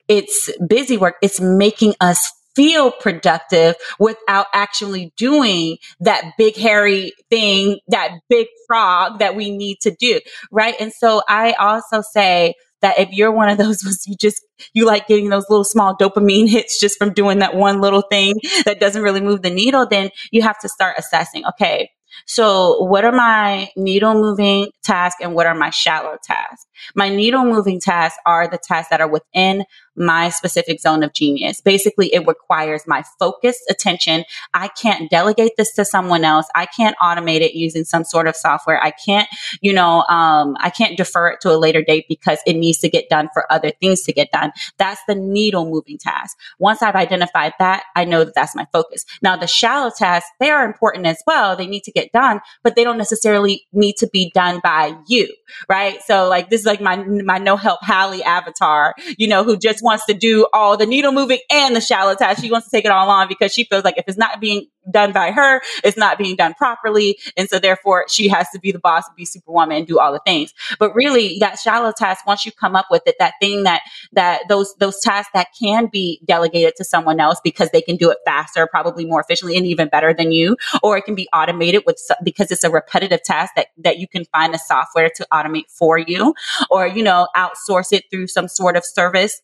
it's 0.07 0.51
busy 0.67 0.97
work, 0.97 1.15
it's 1.21 1.39
making 1.39 1.95
us 2.01 2.31
feel 2.55 2.91
productive 2.91 3.75
without 3.97 4.45
actually 4.53 5.13
doing 5.17 5.77
that 6.01 6.33
big 6.37 6.55
hairy 6.55 7.13
thing, 7.29 7.79
that 7.87 8.11
big 8.29 8.47
frog 8.67 9.19
that 9.19 9.35
we 9.35 9.55
need 9.55 9.77
to 9.81 9.95
do. 9.99 10.19
Right. 10.51 10.75
And 10.79 10.91
so 10.91 11.21
I 11.27 11.53
also 11.53 12.01
say, 12.13 12.55
that 12.81 12.99
if 12.99 13.09
you're 13.11 13.31
one 13.31 13.49
of 13.49 13.57
those 13.57 13.81
you 14.07 14.15
just 14.19 14.41
you 14.73 14.85
like 14.85 15.07
getting 15.07 15.29
those 15.29 15.45
little 15.49 15.63
small 15.63 15.95
dopamine 15.95 16.49
hits 16.49 16.79
just 16.79 16.97
from 16.97 17.13
doing 17.13 17.39
that 17.39 17.55
one 17.55 17.81
little 17.81 18.01
thing 18.01 18.35
that 18.65 18.79
doesn't 18.79 19.03
really 19.03 19.21
move 19.21 19.41
the 19.41 19.49
needle 19.49 19.85
then 19.89 20.09
you 20.31 20.41
have 20.41 20.59
to 20.59 20.69
start 20.69 20.95
assessing 20.97 21.45
okay 21.45 21.89
so 22.27 22.83
what 22.83 23.05
are 23.05 23.11
my 23.11 23.69
needle 23.77 24.13
moving 24.13 24.69
tasks 24.83 25.19
and 25.21 25.33
what 25.33 25.45
are 25.45 25.55
my 25.55 25.69
shallow 25.69 26.17
tasks 26.23 26.65
my 26.95 27.09
needle 27.09 27.45
moving 27.45 27.79
tasks 27.79 28.19
are 28.25 28.47
the 28.47 28.57
tasks 28.57 28.89
that 28.89 29.01
are 29.01 29.07
within 29.07 29.65
my 29.95 30.29
specific 30.29 30.79
zone 30.79 31.03
of 31.03 31.13
genius. 31.13 31.61
Basically, 31.61 32.13
it 32.13 32.25
requires 32.25 32.87
my 32.87 33.03
focused 33.19 33.61
attention. 33.69 34.23
I 34.53 34.69
can't 34.69 35.09
delegate 35.09 35.51
this 35.57 35.73
to 35.73 35.85
someone 35.85 36.23
else. 36.23 36.47
I 36.55 36.65
can't 36.65 36.95
automate 37.01 37.41
it 37.41 37.53
using 37.53 37.83
some 37.83 38.03
sort 38.03 38.27
of 38.27 38.35
software. 38.35 38.81
I 38.81 38.91
can't, 38.91 39.27
you 39.61 39.73
know, 39.73 40.03
um, 40.03 40.55
I 40.59 40.69
can't 40.69 40.97
defer 40.97 41.29
it 41.29 41.41
to 41.41 41.51
a 41.51 41.57
later 41.57 41.81
date 41.81 42.05
because 42.07 42.39
it 42.45 42.53
needs 42.53 42.79
to 42.79 42.89
get 42.89 43.09
done 43.09 43.29
for 43.33 43.51
other 43.51 43.71
things 43.81 44.01
to 44.03 44.13
get 44.13 44.31
done. 44.31 44.51
That's 44.77 45.01
the 45.07 45.15
needle 45.15 45.69
moving 45.69 45.97
task. 45.97 46.37
Once 46.57 46.81
I've 46.81 46.95
identified 46.95 47.53
that, 47.59 47.83
I 47.95 48.05
know 48.05 48.23
that 48.23 48.33
that's 48.33 48.55
my 48.55 48.67
focus. 48.71 49.05
Now, 49.21 49.35
the 49.35 49.47
shallow 49.47 49.91
tasks, 49.95 50.29
they 50.39 50.49
are 50.49 50.65
important 50.65 51.05
as 51.05 51.21
well. 51.27 51.55
They 51.55 51.67
need 51.67 51.83
to 51.83 51.91
get 51.91 52.11
done, 52.13 52.39
but 52.63 52.75
they 52.75 52.83
don't 52.83 52.97
necessarily 52.97 53.67
need 53.73 53.97
to 53.97 54.07
be 54.07 54.31
done 54.33 54.61
by 54.63 54.95
you, 55.07 55.33
right? 55.67 56.01
So 56.03 56.29
like 56.29 56.49
this 56.49 56.61
is 56.61 56.65
like 56.71 56.81
my, 56.81 56.95
my 57.23 57.37
no 57.37 57.57
help 57.57 57.79
Hallie 57.81 58.23
avatar, 58.23 58.95
you 59.17 59.27
know, 59.27 59.43
who 59.43 59.57
just 59.57 59.83
wants 59.83 60.05
to 60.05 60.13
do 60.13 60.47
all 60.53 60.77
the 60.77 60.85
needle 60.85 61.11
moving 61.11 61.39
and 61.51 61.75
the 61.75 61.81
shallow 61.81 62.15
task. 62.15 62.41
She 62.41 62.51
wants 62.51 62.69
to 62.69 62.75
take 62.75 62.85
it 62.85 62.91
all 62.91 63.09
on 63.09 63.27
because 63.27 63.53
she 63.53 63.65
feels 63.65 63.83
like 63.83 63.97
if 63.97 64.05
it's 64.07 64.17
not 64.17 64.39
being 64.39 64.67
done 64.91 65.11
by 65.11 65.31
her, 65.31 65.61
it's 65.83 65.97
not 65.97 66.17
being 66.17 66.35
done 66.35 66.53
properly. 66.53 67.17
And 67.37 67.49
so 67.49 67.59
therefore 67.59 68.05
she 68.09 68.27
has 68.27 68.49
to 68.51 68.59
be 68.59 68.71
the 68.71 68.79
boss 68.79 69.03
be 69.15 69.25
superwoman 69.25 69.77
and 69.77 69.87
do 69.87 69.99
all 69.99 70.13
the 70.13 70.21
things. 70.25 70.53
But 70.79 70.93
really 70.95 71.37
that 71.39 71.59
shallow 71.59 71.91
task, 71.91 72.25
once 72.25 72.45
you 72.45 72.51
come 72.51 72.75
up 72.75 72.87
with 72.89 73.03
it, 73.05 73.15
that 73.19 73.33
thing 73.41 73.63
that, 73.63 73.81
that 74.13 74.43
those, 74.49 74.73
those 74.79 74.99
tasks 74.99 75.31
that 75.33 75.47
can 75.59 75.89
be 75.91 76.21
delegated 76.25 76.75
to 76.77 76.83
someone 76.83 77.19
else 77.19 77.39
because 77.43 77.69
they 77.71 77.81
can 77.81 77.95
do 77.95 78.09
it 78.09 78.17
faster, 78.25 78.67
probably 78.67 79.05
more 79.05 79.21
efficiently 79.21 79.57
and 79.57 79.65
even 79.65 79.87
better 79.89 80.13
than 80.13 80.31
you, 80.31 80.55
or 80.83 80.97
it 80.97 81.05
can 81.05 81.15
be 81.15 81.27
automated 81.33 81.83
with, 81.85 81.99
because 82.23 82.51
it's 82.51 82.63
a 82.63 82.69
repetitive 82.69 83.21
task 83.23 83.53
that, 83.55 83.67
that 83.77 83.97
you 83.97 84.07
can 84.07 84.25
find 84.25 84.53
a 84.55 84.59
software 84.59 85.09
to 85.15 85.27
automate 85.33 85.69
for 85.69 85.97
you 85.97 86.33
or, 86.69 86.87
you 86.87 87.03
know, 87.03 87.27
outsource 87.35 87.91
it 87.91 88.05
through 88.09 88.27
some 88.27 88.47
sort 88.47 88.75
of 88.77 88.85
service 88.85 89.41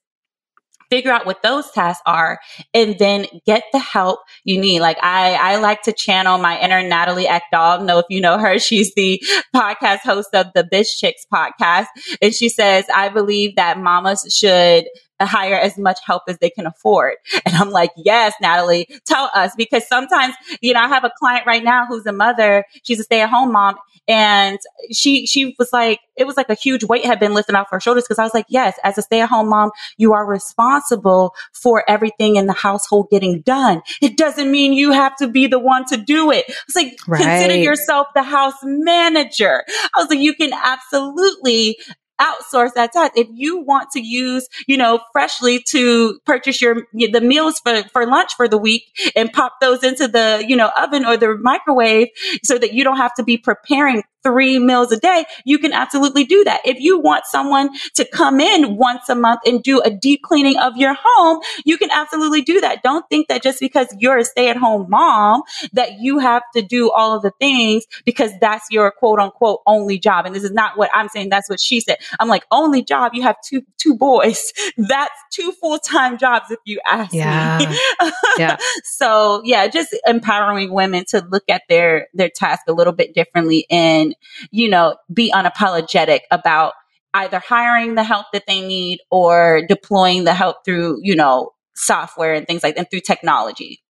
figure 0.90 1.12
out 1.12 1.26
what 1.26 1.44
those 1.44 1.70
tasks 1.72 2.02
are 2.06 2.40
and 2.74 2.98
then 3.00 3.26
get 3.46 3.64
the 3.72 3.80
help 3.80 4.20
you 4.44 4.60
need. 4.60 4.80
Like 4.80 4.98
I, 5.02 5.36
I 5.36 5.56
like 5.58 5.82
to 5.84 5.94
channel 5.94 6.38
my 6.38 6.60
inner 6.60 6.82
Natalie 6.82 7.26
Eckdahl. 7.26 7.84
Know 7.84 8.00
if 8.00 8.06
you 8.10 8.22
know 8.22 8.38
her, 8.38 8.60
she's 8.68 8.94
the 8.96 9.22
podcast 9.56 10.00
host 10.00 10.30
of 10.34 10.48
the 10.56 10.64
Biz 10.70 10.96
Chicks 10.96 11.26
podcast. 11.32 11.88
And 12.22 12.34
she 12.34 12.50
says, 12.50 12.86
I 12.94 13.10
believe 13.10 13.56
that 13.56 13.80
mamas 13.80 14.26
should 14.34 14.86
hire 15.26 15.56
as 15.56 15.78
much 15.78 16.00
help 16.06 16.24
as 16.28 16.38
they 16.40 16.50
can 16.50 16.66
afford. 16.66 17.16
And 17.46 17.56
I'm 17.56 17.70
like, 17.70 17.92
yes, 17.96 18.34
Natalie, 18.42 18.88
tell 19.06 19.30
us 19.34 19.54
because 19.56 19.88
sometimes, 19.88 20.36
you 20.62 20.74
know, 20.74 20.82
I 20.82 20.88
have 20.88 21.04
a 21.04 21.12
client 21.18 21.46
right 21.46 21.64
now 21.64 21.86
who's 21.86 22.06
a 22.06 22.12
mother. 22.12 22.66
She's 22.84 23.00
a 23.00 23.04
stay 23.04 23.22
at 23.22 23.30
home 23.30 23.52
mom 23.52 23.76
and 24.08 24.60
she, 24.92 25.26
she 25.26 25.56
was 25.60 25.74
like, 25.74 26.00
it 26.16 26.26
was 26.26 26.38
like 26.38 26.50
a 26.50 26.54
huge 26.54 26.84
weight 26.84 27.06
had 27.06 27.20
been 27.20 27.34
lifted 27.34 27.56
off 27.56 27.70
her 27.72 27.80
shoulders 27.80 28.04
because 28.04 28.20
I 28.20 28.24
was 28.24 28.34
like, 28.34 28.46
yes, 28.50 28.78
as 28.84 28.98
a 28.98 29.02
stay 29.02 29.22
at 29.22 29.30
home 29.30 29.50
mom, 29.50 29.72
you 29.98 30.14
are 30.14 30.26
responsible 30.26 31.36
for 31.52 31.84
everything 31.90 32.38
in 32.38 32.48
the 32.48 32.54
household 32.54 33.08
getting 33.12 33.42
done. 33.42 33.82
It 34.02 34.18
doesn't 34.18 34.50
mean 34.50 34.74
you 34.74 34.92
have 34.92 35.16
to 35.18 35.28
be 35.28 35.48
the 35.48 35.60
one 35.60 35.86
to 35.86 35.98
do 35.98 36.32
it. 36.32 36.46
It's 36.48 36.76
like, 36.76 36.98
right. 37.08 37.22
consider 37.22 37.56
yourself 37.56 38.08
the 38.16 38.24
house 38.24 38.56
manager. 38.64 39.64
I 39.96 40.00
was 40.00 40.10
like, 40.10 40.20
you 40.20 40.34
can 40.34 40.52
absolutely 40.54 41.78
outsource 42.20 42.74
that 42.74 42.94
task. 42.94 43.14
If 43.16 43.28
you 43.32 43.60
want 43.60 43.92
to 43.92 44.02
use, 44.02 44.48
you 44.68 44.78
know, 44.78 45.00
freshly 45.12 45.62
to 45.70 46.20
purchase 46.26 46.62
your, 46.62 46.88
the 46.94 47.22
meals 47.22 47.60
for, 47.60 47.84
for 47.92 48.06
lunch 48.06 48.34
for 48.36 48.48
the 48.48 48.58
week 48.58 48.84
and 49.16 49.32
pop 49.32 49.54
those 49.62 49.84
into 49.84 50.08
the, 50.08 50.44
you 50.48 50.56
know, 50.56 50.72
oven 50.78 51.06
or 51.06 51.18
the 51.18 51.38
microwave 51.38 52.08
so 52.44 52.58
that 52.58 52.74
you 52.74 52.84
don't 52.84 52.98
have 52.98 53.14
to 53.16 53.24
be 53.24 53.38
preparing 53.38 54.04
three 54.28 54.60
meals 54.60 54.92
a 54.92 55.00
day, 55.00 55.26
you 55.46 55.58
can 55.58 55.72
absolutely 55.72 56.26
do 56.26 56.44
that. 56.44 56.62
If 56.66 56.80
you 56.80 57.00
want 57.00 57.26
someone 57.26 57.70
to 57.96 58.06
come 58.06 58.42
in 58.42 58.76
once 58.76 59.08
a 59.10 59.16
month 59.16 59.42
and 59.46 59.64
do 59.64 59.80
a 59.82 59.90
deep 59.90 60.22
cleaning 60.24 60.58
of 60.58 60.76
your 60.76 60.96
home, 61.00 61.42
you 61.64 61.78
can 61.78 61.90
absolutely 61.92 62.42
do 62.42 62.60
that. 62.62 62.84
Don't 62.84 63.08
think 63.10 63.30
that 63.30 63.42
just 63.42 63.60
because 63.60 63.88
you're 63.98 64.18
a 64.18 64.26
stay 64.26 64.50
at 64.50 64.58
home 64.58 64.88
mom 64.90 65.44
that 65.74 66.00
you 66.00 66.20
have 66.20 66.44
to 66.56 66.62
do 66.62 66.92
all 66.92 67.16
of 67.16 67.22
the 67.22 67.32
things 67.40 67.86
because 68.04 68.32
that's 68.42 68.66
your 68.70 68.92
quote 68.92 69.20
unquote 69.20 69.62
only 69.66 69.98
job. 69.98 70.26
And 70.26 70.36
this 70.36 70.44
is 70.44 70.52
not 70.52 70.78
what 70.78 70.90
I'm 70.94 71.08
saying. 71.08 71.30
That's 71.30 71.50
what 71.50 71.62
she 71.62 71.80
said. 71.80 71.98
I'm 72.20 72.28
like, 72.28 72.44
only 72.52 72.84
job. 72.84 73.14
You 73.14 73.24
have 73.24 73.38
two, 73.46 73.62
two 73.78 73.96
boys. 73.96 74.52
That's 74.78 75.14
two 75.32 75.52
full-time 75.54 76.18
jobs 76.18 76.52
if 76.52 76.60
you 76.66 76.80
ask 76.86 77.14
yeah. 77.14 77.60
me. 77.60 78.12
yeah. 78.38 78.58
so 78.84 79.42
yeah, 79.44 79.68
just 79.68 79.96
empowering 80.06 80.74
women 80.74 81.06
to 81.10 81.26
look 81.30 81.44
at 81.50 81.64
their, 81.70 82.08
their 82.14 82.30
task 82.30 82.64
a 82.68 82.74
little 82.74 82.94
bit 82.94 83.14
differently 83.14 83.66
and, 83.70 84.16
you 84.52 84.70
know, 84.70 84.96
be 85.14 85.32
unapologetic 85.32 86.22
about 86.32 86.74
either 87.14 87.40
hiring 87.40 87.96
the 87.96 88.04
help 88.04 88.28
that 88.34 88.44
they 88.48 88.62
need 88.62 89.00
or 89.10 89.64
deploying 89.68 90.24
the 90.24 90.34
help 90.34 90.58
through, 90.66 91.00
you 91.02 91.16
know, 91.16 91.52
software 91.76 92.34
and 92.34 92.46
things 92.48 92.64
like 92.64 92.76
that 92.76 92.82
and 92.82 92.92
through 92.92 93.02
technology. 93.02 93.82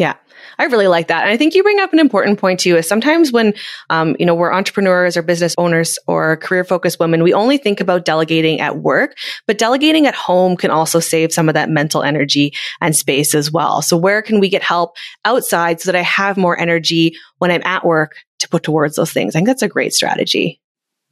Yeah, 0.00 0.14
I 0.58 0.64
really 0.64 0.86
like 0.86 1.08
that. 1.08 1.24
And 1.24 1.30
I 1.30 1.36
think 1.36 1.54
you 1.54 1.62
bring 1.62 1.78
up 1.78 1.92
an 1.92 1.98
important 1.98 2.38
point 2.38 2.58
too, 2.58 2.74
is 2.78 2.88
sometimes 2.88 3.32
when, 3.32 3.52
um, 3.90 4.16
you 4.18 4.24
know, 4.24 4.34
we're 4.34 4.50
entrepreneurs 4.50 5.14
or 5.14 5.20
business 5.20 5.54
owners 5.58 5.98
or 6.06 6.38
career 6.38 6.64
focused 6.64 6.98
women, 6.98 7.22
we 7.22 7.34
only 7.34 7.58
think 7.58 7.82
about 7.82 8.06
delegating 8.06 8.62
at 8.62 8.78
work, 8.78 9.18
but 9.46 9.58
delegating 9.58 10.06
at 10.06 10.14
home 10.14 10.56
can 10.56 10.70
also 10.70 11.00
save 11.00 11.34
some 11.34 11.50
of 11.50 11.54
that 11.54 11.68
mental 11.68 12.02
energy 12.02 12.54
and 12.80 12.96
space 12.96 13.34
as 13.34 13.52
well. 13.52 13.82
So 13.82 13.94
where 13.94 14.22
can 14.22 14.40
we 14.40 14.48
get 14.48 14.62
help 14.62 14.96
outside 15.26 15.82
so 15.82 15.92
that 15.92 15.98
I 15.98 16.02
have 16.02 16.38
more 16.38 16.58
energy 16.58 17.14
when 17.36 17.50
I'm 17.50 17.62
at 17.66 17.84
work 17.84 18.16
to 18.38 18.48
put 18.48 18.62
towards 18.62 18.96
those 18.96 19.12
things? 19.12 19.36
I 19.36 19.40
think 19.40 19.48
that's 19.48 19.60
a 19.60 19.68
great 19.68 19.92
strategy. 19.92 20.62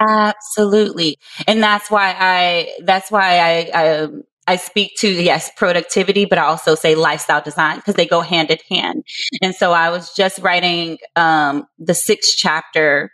Absolutely. 0.00 1.18
And 1.46 1.62
that's 1.62 1.90
why 1.90 2.16
I, 2.18 2.72
that's 2.84 3.10
why 3.10 3.38
I, 3.38 3.70
I, 3.74 3.88
um, 3.98 4.22
I 4.48 4.56
speak 4.56 4.92
to, 4.98 5.08
yes, 5.08 5.50
productivity, 5.56 6.24
but 6.24 6.38
I 6.38 6.44
also 6.44 6.74
say 6.74 6.94
lifestyle 6.94 7.42
design 7.42 7.76
because 7.76 7.94
they 7.94 8.06
go 8.06 8.22
hand 8.22 8.50
in 8.50 8.58
hand. 8.70 9.04
And 9.42 9.54
so 9.54 9.72
I 9.72 9.90
was 9.90 10.14
just 10.14 10.38
writing, 10.38 10.98
um, 11.16 11.66
the 11.78 11.94
sixth 11.94 12.34
chapter. 12.36 13.12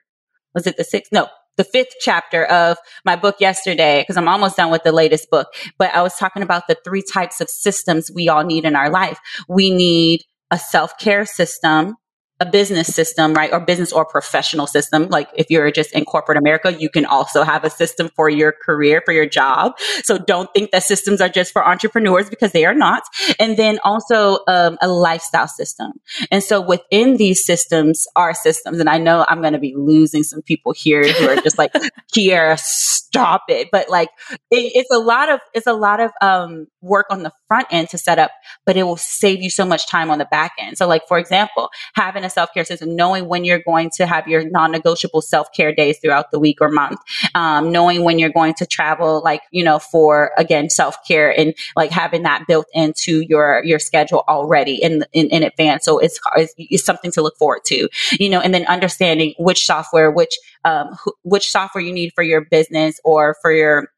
Was 0.55 0.68
it 0.68 0.77
the 0.77 0.85
sixth? 0.85 1.11
No, 1.12 1.27
the 1.57 1.64
fifth 1.64 1.94
chapter 2.01 2.44
of 2.44 2.79
my 3.05 3.16
book 3.16 3.37
yesterday 3.40 4.03
because 4.03 4.16
I'm 4.16 4.29
almost 4.29 4.57
done 4.57 4.70
with 4.70 4.85
the 4.85 4.92
latest 4.92 5.29
book. 5.29 5.49
But 5.77 5.92
I 5.92 6.03
was 6.03 6.14
talking 6.16 6.42
about 6.42 6.68
the 6.68 6.77
three 6.85 7.03
types 7.12 7.40
of 7.40 7.51
systems 7.51 8.11
we 8.14 8.29
all 8.29 8.44
need 8.44 8.64
in 8.64 8.77
our 8.77 8.88
life. 8.90 9.18
We 9.49 9.70
need 9.70 10.23
a 10.53 10.59
self 10.59 10.97
care 10.99 11.27
system 11.27 11.97
a 12.40 12.47
business 12.47 12.88
system, 12.88 13.33
right? 13.33 13.53
Or 13.53 13.61
business 13.61 13.92
or 13.92 14.05
professional 14.05 14.66
system. 14.66 15.09
Like 15.09 15.29
if 15.35 15.51
you're 15.51 15.70
just 15.70 15.92
in 15.92 16.05
corporate 16.05 16.37
America, 16.37 16.75
you 16.77 16.88
can 16.88 17.07
also 17.07 17.44
have 17.44 17.62
a 17.62 17.70
system 17.70 18.11
for 18.16 18.29
your 18.29 18.53
career, 18.53 19.03
for 19.05 19.12
your 19.12 19.27
job. 19.27 19.79
So 20.03 20.18
don't 20.18 20.53
think 20.53 20.73
that 20.73 20.83
systems 20.83 21.20
are 21.20 21.29
just 21.29 21.53
for 21.53 21.66
entrepreneurs 21.66 22.29
because 22.29 22.51
they 22.51 22.64
are 22.64 22.75
not. 22.75 23.05
And 23.38 23.57
then 23.57 23.79
also 23.85 24.40
um, 24.49 24.79
a 24.83 24.88
lifestyle 24.88 25.47
system. 25.47 25.92
And 26.33 26.42
so 26.42 26.61
within 26.61 27.18
these 27.18 27.47
systems 27.47 28.05
are 28.16 28.35
systems. 28.35 28.81
And 28.81 28.88
I 28.88 28.99
know 28.99 29.25
I'm 29.29 29.40
going 29.40 29.53
to 29.53 29.61
be 29.61 29.75
losing 29.77 30.25
some 30.25 30.42
people 30.42 30.73
here 30.73 31.07
who 31.07 31.29
are 31.29 31.37
just 31.37 31.57
like, 31.57 31.73
Kierra, 32.12 32.59
stop 32.59 33.42
it. 33.49 33.68
But 33.70 33.88
like 33.88 34.09
it, 34.51 34.73
it's 34.75 34.90
a 34.90 34.99
lot 34.99 35.29
of, 35.29 35.38
it's 35.55 35.68
a 35.68 35.73
lot 35.73 36.01
of 36.01 36.11
um, 36.20 36.66
work 36.81 37.07
on 37.11 37.23
the 37.23 37.33
front 37.47 37.68
end 37.70 37.90
to 37.90 37.99
set 37.99 38.18
up, 38.18 38.33
but 38.66 38.77
it 38.77 38.83
will 38.83 38.97
save 38.97 39.40
you 39.40 39.51
so 39.51 39.64
much 39.64 39.87
time 39.87 40.11
on 40.11 40.18
the 40.18 40.27
back 40.27 40.53
end. 40.59 40.77
So 40.77 40.88
like, 40.88 41.07
for 41.07 41.18
example, 41.18 41.70
having 41.94 42.24
a 42.25 42.31
self 42.31 42.53
care 42.53 42.65
system, 42.65 42.97
knowing 42.97 43.29
when 43.29 43.45
you're 43.45 43.61
going 43.61 43.91
to 43.97 44.07
have 44.07 44.27
your 44.29 44.49
non 44.49 44.73
negotiable 44.73 45.23
self 45.23 45.49
care 45.53 45.75
days 45.75 45.99
throughout 45.99 46.31
the 46.31 46.39
week 46.39 46.59
or 46.61 46.69
month, 46.69 47.01
um, 47.35 47.73
knowing 47.73 48.05
when 48.05 48.19
you're 48.19 48.31
going 48.31 48.55
to 48.55 48.67
travel, 48.67 49.23
like, 49.25 49.43
you 49.51 49.63
know, 49.63 49.79
for 49.79 50.33
again, 50.37 50.71
self 50.71 50.97
care 51.07 51.37
and 51.39 51.55
like 51.77 51.91
having 51.91 52.23
that 52.23 52.45
built 52.47 52.67
into 52.73 53.21
your, 53.29 53.63
your 53.65 53.79
schedule 53.79 54.25
already 54.29 54.77
in, 54.77 55.05
in, 55.13 55.29
in 55.29 55.43
advance. 55.43 55.85
So 55.85 55.99
it's, 55.99 56.19
it's, 56.37 56.55
it's 56.59 56.85
something 56.85 57.11
to 57.13 57.23
look 57.23 57.37
forward 57.37 57.63
to, 57.67 57.89
you 58.13 58.29
know, 58.29 58.41
and 58.41 58.55
then 58.55 58.65
understanding 58.67 59.35
which 59.39 59.65
software, 59.65 60.11
which, 60.11 60.37
um, 60.65 60.97
wh- 61.05 61.27
which 61.27 61.51
software 61.51 61.83
you 61.83 61.93
need 61.93 62.13
for 62.15 62.23
your 62.23 62.43
business 62.43 63.01
or 63.05 63.37
for 63.43 63.53
your 63.53 63.89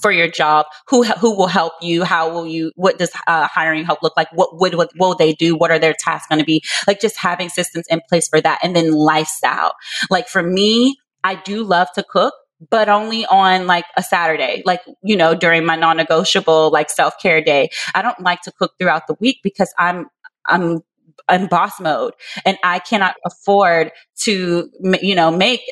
for 0.00 0.12
your 0.12 0.28
job? 0.28 0.66
Who 0.88 1.04
who 1.04 1.36
will 1.36 1.46
help 1.46 1.74
you? 1.82 2.04
How 2.04 2.32
will 2.32 2.46
you 2.46 2.72
what 2.76 2.98
does 2.98 3.10
uh, 3.26 3.46
hiring 3.48 3.84
help 3.84 4.02
look 4.02 4.16
like? 4.16 4.28
What 4.32 4.58
would 4.60 4.74
what 4.74 4.90
will 4.98 5.14
they 5.14 5.32
do? 5.32 5.56
What 5.56 5.70
are 5.70 5.78
their 5.78 5.94
tasks 5.98 6.28
going 6.28 6.38
to 6.38 6.44
be? 6.44 6.62
Like 6.86 7.00
just 7.00 7.16
having 7.16 7.48
systems 7.48 7.86
in 7.88 8.00
place 8.08 8.28
for 8.28 8.40
that 8.40 8.60
and 8.62 8.74
then 8.74 8.92
lifestyle. 8.92 9.74
Like 10.10 10.28
for 10.28 10.42
me 10.42 10.96
i 11.22 11.34
do 11.34 11.62
love 11.62 11.86
to 11.94 12.02
cook 12.02 12.32
but 12.68 12.88
only 12.88 13.24
on 13.26 13.66
like 13.66 13.86
a 13.96 14.02
Saturday, 14.02 14.62
like, 14.66 14.82
you 15.02 15.16
know, 15.16 15.34
during 15.34 15.64
my 15.64 15.76
non-negotiable, 15.76 16.70
like 16.70 16.90
self-care 16.90 17.40
day. 17.40 17.70
I 17.94 18.02
don't 18.02 18.20
like 18.20 18.42
to 18.42 18.52
cook 18.52 18.72
throughout 18.78 19.06
the 19.06 19.14
week 19.14 19.38
because 19.42 19.72
I'm, 19.78 20.06
I'm 20.44 20.82
in 21.30 21.46
boss 21.46 21.80
mode 21.80 22.12
and 22.44 22.58
I 22.62 22.80
cannot 22.80 23.14
afford 23.24 23.92
to, 24.22 24.70
you 25.00 25.14
know, 25.14 25.30
make 25.30 25.62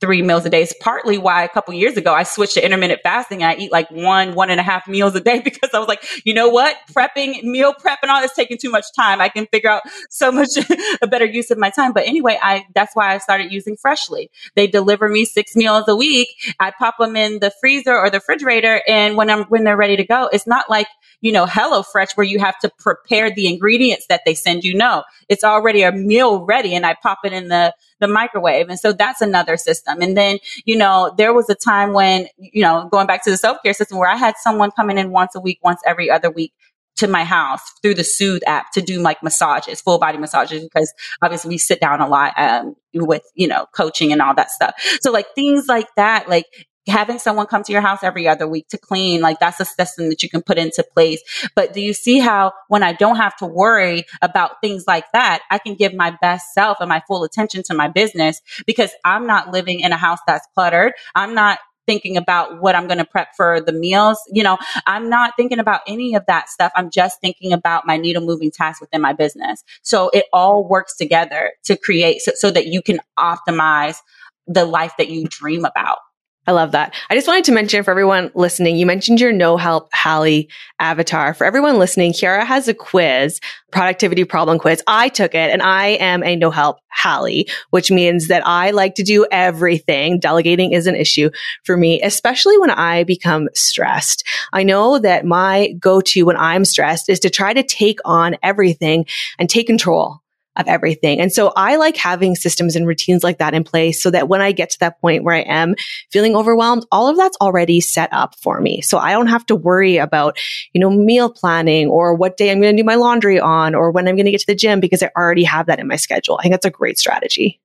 three 0.00 0.22
meals 0.22 0.44
a 0.44 0.50
day. 0.50 0.62
It's 0.62 0.74
partly 0.80 1.18
why 1.18 1.44
a 1.44 1.48
couple 1.48 1.72
years 1.74 1.96
ago 1.96 2.12
I 2.12 2.24
switched 2.24 2.54
to 2.54 2.64
intermittent 2.64 3.00
fasting. 3.02 3.42
I 3.42 3.56
eat 3.56 3.72
like 3.72 3.90
one, 3.90 4.34
one 4.34 4.50
and 4.50 4.60
a 4.60 4.62
half 4.62 4.86
meals 4.86 5.14
a 5.14 5.20
day 5.20 5.40
because 5.44 5.70
I 5.72 5.78
was 5.78 5.88
like, 5.88 6.04
you 6.24 6.34
know 6.34 6.48
what? 6.48 6.76
Prepping, 6.92 7.42
meal 7.44 7.72
prep 7.72 8.00
and 8.02 8.10
all 8.10 8.20
this 8.20 8.34
taking 8.34 8.58
too 8.58 8.70
much 8.70 8.86
time. 8.96 9.20
I 9.20 9.28
can 9.28 9.46
figure 9.46 9.70
out 9.70 9.82
so 10.10 10.30
much 10.32 10.50
a 11.02 11.06
better 11.06 11.24
use 11.24 11.50
of 11.50 11.58
my 11.58 11.70
time. 11.70 11.92
But 11.92 12.06
anyway, 12.06 12.38
I, 12.42 12.66
that's 12.74 12.94
why 12.94 13.14
I 13.14 13.18
started 13.18 13.52
using 13.52 13.76
Freshly. 13.76 14.30
They 14.54 14.66
deliver 14.66 15.08
me 15.08 15.24
six 15.24 15.56
meals 15.56 15.84
a 15.88 15.96
week. 15.96 16.28
I 16.60 16.70
pop 16.70 16.96
them 16.98 17.16
in 17.16 17.40
the 17.40 17.52
freezer 17.60 17.96
or 17.96 18.10
the 18.10 18.18
refrigerator. 18.18 18.82
And 18.88 19.16
when 19.16 19.30
I'm, 19.30 19.44
when 19.44 19.64
they're 19.64 19.76
ready 19.76 19.96
to 19.96 20.04
go, 20.04 20.28
it's 20.32 20.46
not 20.46 20.68
like, 20.68 20.86
you 21.20 21.32
know, 21.32 21.46
HelloFresh 21.46 22.16
where 22.16 22.26
you 22.26 22.38
have 22.38 22.58
to 22.58 22.70
prepare 22.78 23.30
the 23.34 23.46
ingredients 23.46 24.06
that 24.08 24.22
they 24.26 24.34
send 24.34 24.64
you. 24.64 24.74
No, 24.74 25.04
it's 25.28 25.44
already 25.44 25.82
a 25.82 25.92
meal 25.92 26.44
ready 26.44 26.74
and 26.74 26.84
I 26.84 26.94
pop 27.02 27.20
it 27.24 27.32
in 27.32 27.48
the, 27.48 27.74
the 28.00 28.08
microwave. 28.08 28.68
And 28.68 28.78
so 28.78 28.92
that's 28.92 29.20
another 29.20 29.56
system. 29.56 29.83
And 29.86 30.16
then, 30.16 30.38
you 30.64 30.76
know, 30.76 31.12
there 31.16 31.32
was 31.32 31.48
a 31.48 31.54
time 31.54 31.92
when, 31.92 32.26
you 32.38 32.62
know, 32.62 32.88
going 32.90 33.06
back 33.06 33.24
to 33.24 33.30
the 33.30 33.36
self 33.36 33.58
care 33.64 33.74
system 33.74 33.98
where 33.98 34.08
I 34.08 34.16
had 34.16 34.34
someone 34.42 34.70
coming 34.70 34.98
in 34.98 35.10
once 35.10 35.34
a 35.34 35.40
week, 35.40 35.58
once 35.62 35.80
every 35.86 36.10
other 36.10 36.30
week 36.30 36.52
to 36.96 37.08
my 37.08 37.24
house 37.24 37.60
through 37.82 37.94
the 37.94 38.04
Soothe 38.04 38.42
app 38.46 38.70
to 38.72 38.80
do 38.80 39.00
like 39.00 39.22
massages, 39.22 39.80
full 39.80 39.98
body 39.98 40.18
massages, 40.18 40.62
because 40.62 40.92
obviously 41.22 41.48
we 41.48 41.58
sit 41.58 41.80
down 41.80 42.00
a 42.00 42.08
lot 42.08 42.32
um, 42.36 42.76
with, 42.94 43.22
you 43.34 43.48
know, 43.48 43.66
coaching 43.74 44.12
and 44.12 44.22
all 44.22 44.34
that 44.34 44.50
stuff. 44.50 44.74
So 45.00 45.10
like 45.10 45.26
things 45.34 45.66
like 45.66 45.88
that, 45.96 46.28
like 46.28 46.46
having 46.86 47.18
someone 47.18 47.46
come 47.46 47.62
to 47.62 47.72
your 47.72 47.80
house 47.80 48.00
every 48.02 48.28
other 48.28 48.46
week 48.46 48.68
to 48.68 48.78
clean, 48.78 49.20
like 49.20 49.38
that's 49.40 49.60
a 49.60 49.64
system 49.64 50.08
that 50.08 50.22
you 50.22 50.28
can 50.28 50.42
put 50.42 50.58
into 50.58 50.84
place. 50.94 51.22
But 51.54 51.72
do 51.72 51.80
you 51.80 51.92
see 51.92 52.18
how 52.18 52.52
when 52.68 52.82
I 52.82 52.92
don't 52.92 53.16
have 53.16 53.36
to 53.36 53.46
worry 53.46 54.04
about 54.22 54.60
things 54.60 54.84
like 54.86 55.04
that, 55.12 55.42
I 55.50 55.58
can 55.58 55.74
give 55.74 55.94
my 55.94 56.16
best 56.20 56.52
self 56.52 56.78
and 56.80 56.88
my 56.88 57.02
full 57.06 57.24
attention 57.24 57.62
to 57.64 57.74
my 57.74 57.88
business 57.88 58.40
because 58.66 58.90
I'm 59.04 59.26
not 59.26 59.50
living 59.50 59.80
in 59.80 59.92
a 59.92 59.96
house 59.96 60.20
that's 60.26 60.46
cluttered. 60.54 60.92
I'm 61.14 61.34
not 61.34 61.58
thinking 61.86 62.16
about 62.16 62.60
what 62.60 62.74
I'm 62.74 62.86
going 62.86 62.98
to 62.98 63.04
prep 63.04 63.28
for 63.36 63.60
the 63.60 63.72
meals. 63.72 64.18
You 64.32 64.42
know, 64.42 64.58
I'm 64.86 65.08
not 65.08 65.34
thinking 65.36 65.58
about 65.58 65.80
any 65.86 66.14
of 66.14 66.24
that 66.26 66.48
stuff. 66.48 66.72
I'm 66.74 66.90
just 66.90 67.20
thinking 67.20 67.52
about 67.52 67.86
my 67.86 67.96
needle 67.96 68.24
moving 68.24 68.50
tasks 68.50 68.80
within 68.80 69.00
my 69.00 69.12
business. 69.12 69.62
So 69.82 70.10
it 70.14 70.24
all 70.32 70.66
works 70.66 70.96
together 70.96 71.52
to 71.64 71.76
create 71.76 72.22
so, 72.22 72.32
so 72.34 72.50
that 72.50 72.66
you 72.66 72.82
can 72.82 73.00
optimize 73.18 73.98
the 74.46 74.64
life 74.64 74.92
that 74.98 75.08
you 75.08 75.26
dream 75.28 75.64
about. 75.64 75.98
I 76.46 76.52
love 76.52 76.72
that. 76.72 76.94
I 77.08 77.14
just 77.14 77.26
wanted 77.26 77.44
to 77.44 77.52
mention 77.52 77.82
for 77.84 77.90
everyone 77.90 78.30
listening, 78.34 78.76
you 78.76 78.84
mentioned 78.84 79.20
your 79.20 79.32
no 79.32 79.56
help 79.56 79.88
Hallie 79.94 80.50
avatar. 80.78 81.32
For 81.32 81.46
everyone 81.46 81.78
listening, 81.78 82.12
Kierra 82.12 82.44
has 82.44 82.68
a 82.68 82.74
quiz, 82.74 83.40
productivity 83.72 84.24
problem 84.24 84.58
quiz. 84.58 84.82
I 84.86 85.08
took 85.08 85.34
it 85.34 85.50
and 85.50 85.62
I 85.62 85.88
am 85.88 86.22
a 86.22 86.36
no 86.36 86.50
help 86.50 86.78
Hallie, 86.90 87.48
which 87.70 87.90
means 87.90 88.28
that 88.28 88.46
I 88.46 88.72
like 88.72 88.94
to 88.96 89.02
do 89.02 89.26
everything. 89.30 90.20
Delegating 90.20 90.72
is 90.72 90.86
an 90.86 90.96
issue 90.96 91.30
for 91.64 91.76
me, 91.76 92.02
especially 92.02 92.58
when 92.58 92.70
I 92.70 93.04
become 93.04 93.48
stressed. 93.54 94.26
I 94.52 94.64
know 94.64 94.98
that 94.98 95.24
my 95.24 95.72
go 95.78 96.00
to 96.02 96.24
when 96.24 96.36
I'm 96.36 96.64
stressed 96.64 97.08
is 97.08 97.20
to 97.20 97.30
try 97.30 97.54
to 97.54 97.62
take 97.62 98.00
on 98.04 98.36
everything 98.42 99.06
and 99.38 99.48
take 99.48 99.66
control 99.66 100.20
of 100.56 100.68
everything. 100.68 101.20
And 101.20 101.32
so 101.32 101.52
I 101.56 101.76
like 101.76 101.96
having 101.96 102.36
systems 102.36 102.76
and 102.76 102.86
routines 102.86 103.24
like 103.24 103.38
that 103.38 103.54
in 103.54 103.64
place 103.64 104.02
so 104.02 104.10
that 104.10 104.28
when 104.28 104.40
I 104.40 104.52
get 104.52 104.70
to 104.70 104.78
that 104.80 105.00
point 105.00 105.24
where 105.24 105.34
I 105.34 105.40
am 105.40 105.74
feeling 106.10 106.36
overwhelmed, 106.36 106.86
all 106.92 107.08
of 107.08 107.16
that's 107.16 107.36
already 107.40 107.80
set 107.80 108.12
up 108.12 108.36
for 108.38 108.60
me. 108.60 108.80
So 108.80 108.98
I 108.98 109.12
don't 109.12 109.26
have 109.26 109.44
to 109.46 109.56
worry 109.56 109.96
about, 109.96 110.38
you 110.72 110.80
know, 110.80 110.90
meal 110.90 111.30
planning 111.30 111.88
or 111.88 112.14
what 112.14 112.36
day 112.36 112.50
I'm 112.50 112.60
going 112.60 112.76
to 112.76 112.82
do 112.82 112.86
my 112.86 112.94
laundry 112.94 113.40
on 113.40 113.74
or 113.74 113.90
when 113.90 114.06
I'm 114.06 114.16
going 114.16 114.26
to 114.26 114.30
get 114.30 114.40
to 114.40 114.46
the 114.46 114.54
gym 114.54 114.80
because 114.80 115.02
I 115.02 115.10
already 115.16 115.44
have 115.44 115.66
that 115.66 115.80
in 115.80 115.88
my 115.88 115.96
schedule. 115.96 116.38
I 116.38 116.42
think 116.42 116.52
that's 116.52 116.66
a 116.66 116.70
great 116.70 116.98
strategy. 116.98 117.60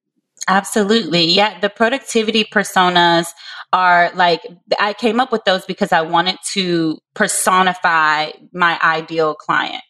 Absolutely. 0.48 1.26
Yeah. 1.26 1.60
The 1.60 1.70
productivity 1.70 2.44
personas 2.44 3.28
are 3.72 4.12
like, 4.16 4.42
I 4.80 4.94
came 4.94 5.20
up 5.20 5.32
with 5.32 5.46
those 5.46 5.64
because 5.66 5.92
I 5.92 6.02
wanted 6.02 6.38
to 6.54 6.98
personify 7.14 8.32
my 8.52 8.80
ideal 8.82 9.36
client 9.36 9.84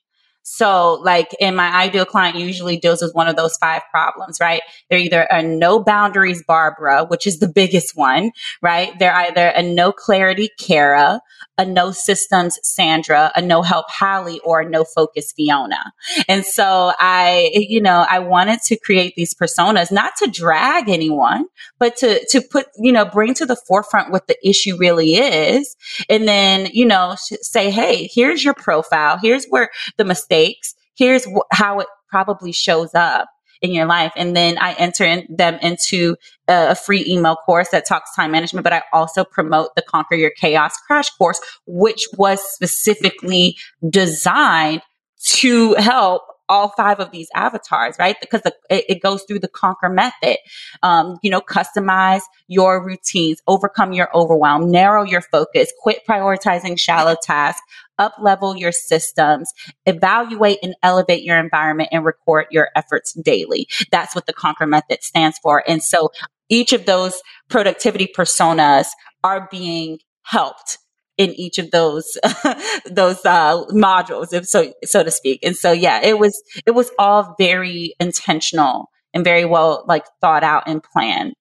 So, 0.52 0.96
like 1.04 1.36
in 1.40 1.56
my 1.56 1.70
ideal 1.76 2.06
client 2.06 2.36
usually 2.36 2.76
deals 2.76 3.04
with 3.04 3.14
one 3.14 3.28
of 3.28 3.36
those 3.36 3.56
five 3.58 3.84
problems, 3.92 4.40
right? 4.42 4.62
They're 4.90 4.98
either 4.98 5.22
a 5.30 5.44
no 5.44 5.80
boundaries 5.80 6.44
Barbara, 6.44 7.06
which 7.06 7.28
is 7.28 7.38
the 7.38 7.48
biggest 7.48 7.96
one, 7.96 8.32
right? 8.60 8.92
They're 8.98 9.14
either 9.14 9.50
a 9.50 9.62
no 9.62 9.92
clarity 9.92 10.50
Kara, 10.60 11.22
a 11.60 11.66
no 11.66 11.92
systems 11.92 12.58
Sandra, 12.64 13.32
a 13.36 13.42
no 13.42 13.62
help 13.62 13.86
Hallie, 13.90 14.40
or 14.46 14.62
a 14.62 14.70
no 14.70 14.86
focus 14.86 15.34
Fiona. 15.34 15.94
And 16.28 16.46
so 16.46 16.94
I, 16.98 17.52
you 17.54 17.82
know, 17.82 18.06
I 18.10 18.20
wanted 18.20 18.62
to 18.64 18.78
create 18.78 19.16
these 19.16 19.34
personas, 19.34 19.92
not 19.92 20.14
to 20.20 20.28
drag 20.28 20.88
anyone, 20.88 21.48
but 21.78 21.98
to, 21.98 22.26
to 22.30 22.42
put, 22.42 22.68
you 22.78 22.94
know, 22.94 23.04
bring 23.04 23.34
to 23.36 23.46
the 23.46 23.58
forefront 23.58 24.12
what 24.12 24.28
the 24.28 24.38
issue 24.48 24.78
really 24.78 25.16
is. 25.16 25.76
And 26.10 26.28
then, 26.28 26.70
you 26.72 26.86
know, 26.86 27.16
say, 27.18 27.70
Hey, 27.70 28.10
here's 28.12 28.44
your 28.44 28.54
profile. 28.54 29.20
Here's 29.22 29.46
where 29.48 29.70
the 29.98 30.06
mistakes. 30.06 30.76
Here's 30.96 31.26
wh- 31.26 31.48
how 31.52 31.80
it 31.82 31.88
probably 32.10 32.54
shows 32.54 32.96
up 32.96 33.28
in 33.62 33.72
your 33.72 33.86
life. 33.86 34.12
And 34.16 34.36
then 34.36 34.58
I 34.58 34.74
enter 34.74 35.04
in 35.04 35.28
them 35.30 35.56
into 35.62 36.16
a 36.48 36.76
free 36.76 37.06
email 37.08 37.36
course 37.36 37.70
that 37.70 37.86
talks 37.88 38.16
time 38.16 38.32
management, 38.32 38.64
but 38.64 38.74
I 38.74 38.84
also 38.94 39.24
promote 39.24 39.76
the 39.76 39.82
Conquer 39.82 40.16
Your 40.16 40.32
Chaos 40.32 40.78
crash 40.88 41.10
course, 41.12 41.40
which 41.66 42.08
was 42.18 42.42
specifically 42.42 43.58
designed 43.90 44.82
to 45.26 45.74
help 45.76 46.24
all 46.50 46.70
five 46.70 47.00
of 47.00 47.12
these 47.12 47.30
avatars, 47.36 47.96
right? 48.00 48.18
Because 48.20 48.42
the, 48.42 48.54
it, 48.70 48.86
it, 48.90 49.02
goes 49.02 49.24
through 49.24 49.40
the 49.40 49.48
conquer 49.48 49.88
method. 49.88 50.38
Um, 50.84 51.20
you 51.22 51.30
know, 51.30 51.42
customize 51.42 52.22
your 52.48 52.84
routines, 52.84 53.42
overcome 53.48 53.94
your 53.94 54.10
overwhelm, 54.16 54.70
narrow 54.70 55.04
your 55.04 55.22
focus, 55.22 55.72
quit 55.80 56.00
prioritizing 56.10 56.78
shallow 56.78 57.16
tasks, 57.22 57.62
up 58.00 58.16
level 58.20 58.58
your 58.58 58.72
systems, 58.72 59.54
evaluate 59.86 60.58
and 60.64 60.76
elevate 60.84 61.24
your 61.24 61.38
environment 61.38 61.90
and 61.92 62.04
record 62.04 62.48
your 62.50 62.70
efforts 62.76 63.14
daily. 63.14 63.68
That's 63.92 64.16
what 64.16 64.26
the 64.26 64.34
conquer 64.34 64.66
method 64.66 65.04
stands 65.04 65.38
for. 65.38 65.64
And 65.68 65.84
so 65.84 66.12
each 66.50 66.74
of 66.74 66.86
those 66.86 67.22
productivity 67.50 68.08
personas 68.08 68.88
are 69.24 69.48
being 69.52 70.00
helped 70.24 70.80
in 71.20 71.34
each 71.34 71.60
of 71.60 71.70
those 71.70 72.18
those 72.90 73.24
uh, 73.26 73.64
modules, 73.72 74.34
if 74.34 74.48
so 74.48 74.74
so 74.84 75.04
to 75.04 75.12
speak. 75.12 75.42
And 75.44 75.56
so 75.56 75.72
yeah, 75.72 76.02
it 76.02 76.18
was 76.18 76.42
it 76.66 76.72
was 76.72 76.90
all 76.98 77.36
very 77.38 77.94
intentional 78.00 78.90
and 79.14 79.24
very 79.24 79.46
well 79.46 79.86
like 79.88 80.06
thought 80.22 80.44
out 80.44 80.64
and 80.66 80.82
planned. 80.82 81.34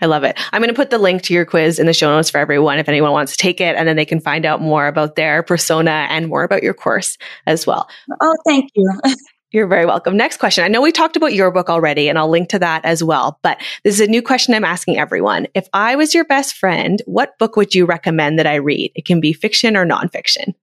I 0.00 0.06
love 0.06 0.24
it. 0.24 0.38
I'm 0.52 0.60
going 0.60 0.74
to 0.74 0.76
put 0.76 0.90
the 0.90 0.98
link 0.98 1.22
to 1.22 1.34
your 1.34 1.46
quiz 1.46 1.78
in 1.78 1.86
the 1.86 1.94
show 1.94 2.10
notes 2.14 2.28
for 2.28 2.38
everyone 2.38 2.78
if 2.78 2.88
anyone 2.88 3.12
wants 3.12 3.32
to 3.32 3.38
take 3.38 3.60
it, 3.60 3.74
and 3.76 3.88
then 3.88 3.96
they 3.96 4.04
can 4.04 4.20
find 4.20 4.44
out 4.44 4.60
more 4.60 4.86
about 4.86 5.16
their 5.16 5.42
persona 5.42 6.06
and 6.10 6.28
more 6.28 6.42
about 6.44 6.62
your 6.62 6.74
course 6.74 7.16
as 7.46 7.66
well. 7.66 7.88
Oh, 8.20 8.34
thank 8.44 8.70
you. 8.74 8.92
You're 9.54 9.68
very 9.68 9.86
welcome. 9.86 10.16
Next 10.16 10.38
question. 10.38 10.64
I 10.64 10.68
know 10.68 10.82
we 10.82 10.90
talked 10.90 11.16
about 11.16 11.32
your 11.32 11.52
book 11.52 11.70
already, 11.70 12.08
and 12.08 12.18
I'll 12.18 12.28
link 12.28 12.48
to 12.48 12.58
that 12.58 12.84
as 12.84 13.04
well, 13.04 13.38
but 13.40 13.62
this 13.84 13.94
is 13.94 14.00
a 14.00 14.10
new 14.10 14.20
question 14.20 14.52
I'm 14.52 14.64
asking 14.64 14.98
everyone. 14.98 15.46
If 15.54 15.68
I 15.72 15.94
was 15.94 16.12
your 16.12 16.24
best 16.24 16.56
friend, 16.56 17.00
what 17.06 17.38
book 17.38 17.54
would 17.54 17.72
you 17.72 17.86
recommend 17.86 18.40
that 18.40 18.48
I 18.48 18.56
read? 18.56 18.90
It 18.96 19.04
can 19.04 19.20
be 19.20 19.32
fiction 19.32 19.76
or 19.76 19.86
nonfiction. 19.86 20.54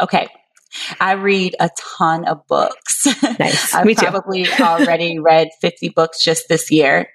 Okay. 0.00 0.26
I 0.98 1.12
read 1.12 1.54
a 1.60 1.70
ton 1.78 2.24
of 2.24 2.44
books. 2.48 3.06
Nice. 3.38 3.72
I've 3.72 3.86
Me 3.86 3.94
too. 3.94 4.06
probably 4.06 4.48
already 4.58 5.18
read 5.20 5.46
50 5.60 5.90
books 5.90 6.24
just 6.24 6.48
this 6.48 6.72
year. 6.72 7.06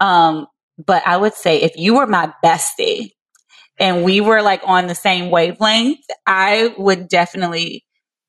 Um, 0.00 0.46
but 0.78 1.06
I 1.06 1.18
would 1.18 1.34
say 1.34 1.60
if 1.60 1.76
you 1.76 1.96
were 1.96 2.06
my 2.06 2.32
bestie 2.42 3.10
and 3.78 4.04
we 4.04 4.22
were 4.22 4.40
like 4.40 4.62
on 4.64 4.86
the 4.86 4.94
same 4.94 5.30
wavelength, 5.30 6.00
I 6.26 6.74
would 6.78 7.08
definitely 7.08 7.84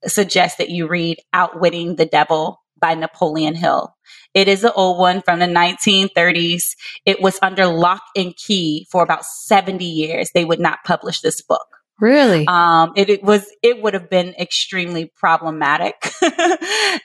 suggest 0.08 0.58
that 0.58 0.70
you 0.70 0.88
read 0.88 1.18
Outwitting 1.34 1.96
the 1.96 2.06
Devil 2.06 2.62
by 2.80 2.96
Napoleon 2.96 3.56
Hill. 3.56 3.96
It 4.34 4.48
is 4.48 4.63
an 4.63 4.72
old 4.76 5.00
one 5.00 5.22
from 5.22 5.39
the 5.39 5.46
1930s. 5.46 6.76
It 7.06 7.22
was 7.22 7.39
under 7.42 7.68
lock 7.68 8.02
and 8.16 8.36
key 8.36 8.88
for 8.92 9.04
about 9.04 9.26
70 9.26 9.86
years. 9.86 10.32
They 10.34 10.44
would 10.44 10.60
not 10.60 10.80
publish 10.86 11.22
this 11.22 11.42
book. 11.42 11.66
Really? 12.00 12.46
Um, 12.48 12.92
it, 12.98 13.10
it 13.10 13.24
was, 13.24 13.46
it 13.62 13.82
would 13.82 13.94
have 13.94 14.10
been 14.10 14.34
extremely 14.39 15.12
problematic. 15.16 15.96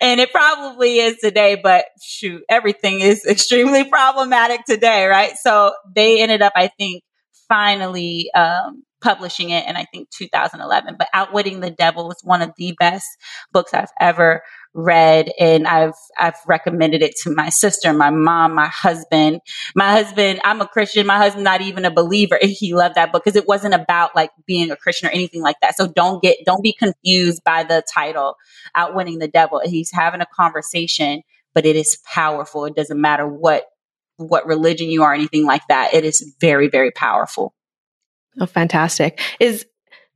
and 0.01 0.21
it 0.21 0.33
probably 0.33 0.99
is 0.99 1.19
today, 1.19 1.61
but 1.63 1.85
shoot, 2.03 2.43
everything 2.49 3.01
is 3.01 3.25
extremely 3.29 3.85
problematic 3.85 4.65
today, 4.65 5.07
right? 5.07 5.37
So 5.37 5.73
they 5.95 6.21
ended 6.21 6.43
up, 6.43 6.55
I 6.57 6.69
think, 6.79 7.05
finally, 7.49 8.31
um, 8.35 8.83
publishing 9.01 9.51
it 9.51 9.67
in 9.69 9.77
I 9.77 9.85
think 9.87 10.11
2011. 10.11 10.97
But 10.99 11.09
Outwitting 11.15 11.61
the 11.61 11.71
Devil 11.71 12.09
was 12.09 12.21
one 12.23 12.43
of 12.43 12.53
the 12.57 12.75
best 12.79 13.07
books 13.53 13.75
I've 13.75 13.91
ever 14.01 14.43
read 14.75 15.31
and 15.41 15.67
I've 15.67 15.95
I've 16.19 16.37
recommended 16.47 17.03
it 17.03 17.17
to 17.23 17.35
my 17.35 17.49
sister, 17.49 17.93
my 17.93 18.11
mom, 18.11 18.55
my 18.55 18.69
husband. 18.69 19.41
My 19.75 19.91
husband, 19.93 20.41
I'm 20.45 20.61
a 20.61 20.69
Christian, 20.69 21.07
my 21.07 21.17
husband 21.17 21.45
not 21.45 21.61
even 21.63 21.85
a 21.85 21.91
believer. 21.91 22.39
He 22.41 22.75
loved 22.75 22.95
that 22.97 23.13
book 23.13 23.25
because 23.25 23.37
it 23.37 23.49
wasn't 23.49 23.75
about 23.75 24.15
like 24.15 24.31
being 24.47 24.71
a 24.71 24.77
Christian 24.77 25.09
or 25.09 25.13
anything 25.13 25.43
like 25.43 25.57
that. 25.63 25.77
So 25.77 25.89
don't 25.89 26.23
get 26.23 26.39
don't 26.47 26.63
be 26.63 26.73
confused 26.73 27.43
by 27.45 27.65
the 27.65 27.83
title 27.93 28.37
Outwitting 28.75 29.19
the 29.19 29.29
Devil. 29.29 29.61
He's 29.65 29.91
having 29.93 30.21
a 30.21 30.27
conversation, 30.27 31.23
but 31.55 31.67
it 31.67 31.77
is 31.77 31.99
powerful. 32.13 32.65
It 32.65 32.77
doesn't 32.77 33.01
matter 33.01 33.27
what 33.27 33.65
what 34.17 34.47
religion 34.47 34.91
you 34.91 35.03
are, 35.05 35.15
anything 35.15 35.47
like 35.47 35.63
that. 35.69 35.95
It 35.95 36.05
is 36.05 36.35
very, 36.41 36.69
very 36.69 36.91
powerful. 36.91 37.55
Oh, 38.41 38.47
fantastic. 38.47 39.21
Is 39.41 39.67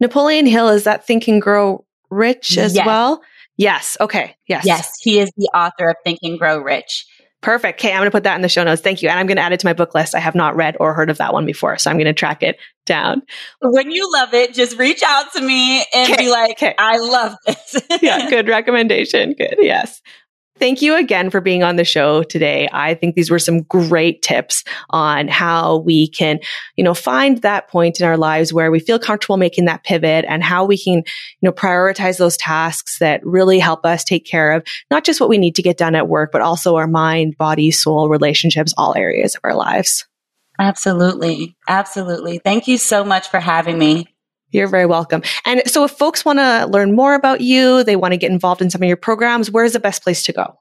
Napoleon 0.00 0.46
Hill, 0.46 0.68
is 0.68 0.85
that 0.85 1.06
Think 1.06 1.28
and 1.28 1.40
Grow 1.42 1.85
Rich 2.11 2.58
as 2.58 2.74
Yes. 2.74 2.87
well? 2.87 3.22
Yes. 3.56 3.96
Okay. 4.00 4.35
Yes. 4.48 4.64
Yes, 4.64 4.96
he 5.00 5.18
is 5.18 5.30
the 5.37 5.48
author 5.54 5.90
of 5.90 5.96
Think 6.04 6.18
and 6.22 6.38
Grow 6.38 6.58
Rich. 6.58 7.06
Perfect. 7.42 7.80
Okay. 7.80 7.90
I'm 7.90 7.98
going 7.98 8.06
to 8.06 8.12
put 8.12 8.22
that 8.22 8.37
in 8.37 8.42
the 8.42 8.48
show 8.48 8.62
notes. 8.62 8.80
Thank 8.82 9.02
you. 9.02 9.08
And 9.08 9.18
I'm 9.18 9.26
going 9.26 9.37
to 9.37 9.42
add 9.42 9.52
it 9.52 9.58
to 9.61 9.66
my 9.66 9.72
book 9.72 9.94
list. 9.96 10.14
I 10.14 10.20
have 10.20 10.37
not 10.37 10.54
read 10.54 10.76
or 10.78 10.94
heard 10.94 11.11
of 11.11 11.18
that 11.18 11.32
one 11.32 11.44
before. 11.44 11.76
So 11.76 11.90
I'm 11.90 11.96
going 11.96 12.06
to 12.06 12.12
track 12.12 12.42
it 12.44 12.56
down. 12.87 13.22
When 13.61 13.90
you 13.90 14.08
love 14.12 14.32
it, 14.32 14.54
just 14.54 14.78
reach 14.78 15.02
out 15.04 15.32
to 15.32 15.40
me 15.42 15.85
and 15.92 16.12
Okay, 16.12 16.22
be 16.26 16.30
like, 16.30 16.52
okay. 16.52 16.74
I 16.78 16.98
love 16.98 17.35
this. 17.44 17.76
yeah, 18.00 18.30
good 18.30 18.46
recommendation. 18.76 19.32
Good. 19.32 19.56
Yes. 19.58 20.00
Thank 20.62 20.81
you 20.81 20.94
again 20.94 21.29
for 21.29 21.40
being 21.40 21.64
on 21.64 21.75
the 21.75 21.85
show 21.85 22.22
today. 22.22 22.68
I 22.72 22.94
think 22.94 23.16
these 23.16 23.33
were 23.33 23.40
some 23.40 23.62
great 23.62 24.22
tips 24.22 24.62
on 24.90 25.27
how 25.27 25.79
we 25.79 26.07
can, 26.07 26.38
you 26.77 26.85
know, 26.85 26.94
find 26.94 27.42
that 27.42 27.66
point 27.66 27.98
in 27.98 28.07
our 28.07 28.16
lives 28.16 28.53
where 28.53 28.70
we 28.70 28.79
feel 28.79 29.01
comfortable 29.01 29.38
making 29.38 29.64
that 29.64 29.83
pivot 29.83 30.25
and 30.29 30.40
how 30.40 30.64
we 30.64 30.79
can, 30.79 30.98
you 30.98 31.03
know, 31.42 31.51
prioritize 31.51 32.18
those 32.18 32.37
tasks 32.37 33.01
that 33.01 33.27
really 33.27 33.59
help 33.59 33.85
us 33.85 34.05
take 34.05 34.25
care 34.25 34.53
of 34.53 34.62
not 34.88 35.03
just 35.03 35.20
what 35.20 35.29
we 35.29 35.37
need 35.37 35.57
to 35.57 35.62
get 35.62 35.79
done 35.79 35.96
at 35.96 36.07
work, 36.07 36.31
but 36.31 36.42
also 36.42 36.77
our 36.77 36.87
mind, 36.87 37.37
body, 37.37 37.72
soul, 37.72 38.09
relationships, 38.09 38.72
all 38.79 38.94
areas 38.94 39.35
of 39.35 39.40
our 39.42 39.57
lives. 39.57 40.07
Absolutely. 40.61 41.57
Absolutely. 41.66 42.38
Thank 42.38 42.68
you 42.68 42.79
so 42.79 43.03
much 43.03 43.29
for 43.31 43.40
having 43.40 43.79
me. 43.79 44.12
You're 44.52 44.68
very 44.68 44.86
welcome. 44.86 45.22
And 45.44 45.62
so 45.66 45.84
if 45.84 45.92
folks 45.92 46.24
want 46.24 46.38
to 46.38 46.66
learn 46.66 46.94
more 46.94 47.14
about 47.14 47.40
you, 47.40 47.82
they 47.84 47.96
want 47.96 48.12
to 48.12 48.18
get 48.18 48.30
involved 48.30 48.62
in 48.62 48.70
some 48.70 48.82
of 48.82 48.88
your 48.88 48.96
programs, 48.96 49.50
where's 49.50 49.72
the 49.72 49.80
best 49.80 50.02
place 50.02 50.22
to 50.24 50.32
go? 50.32 50.56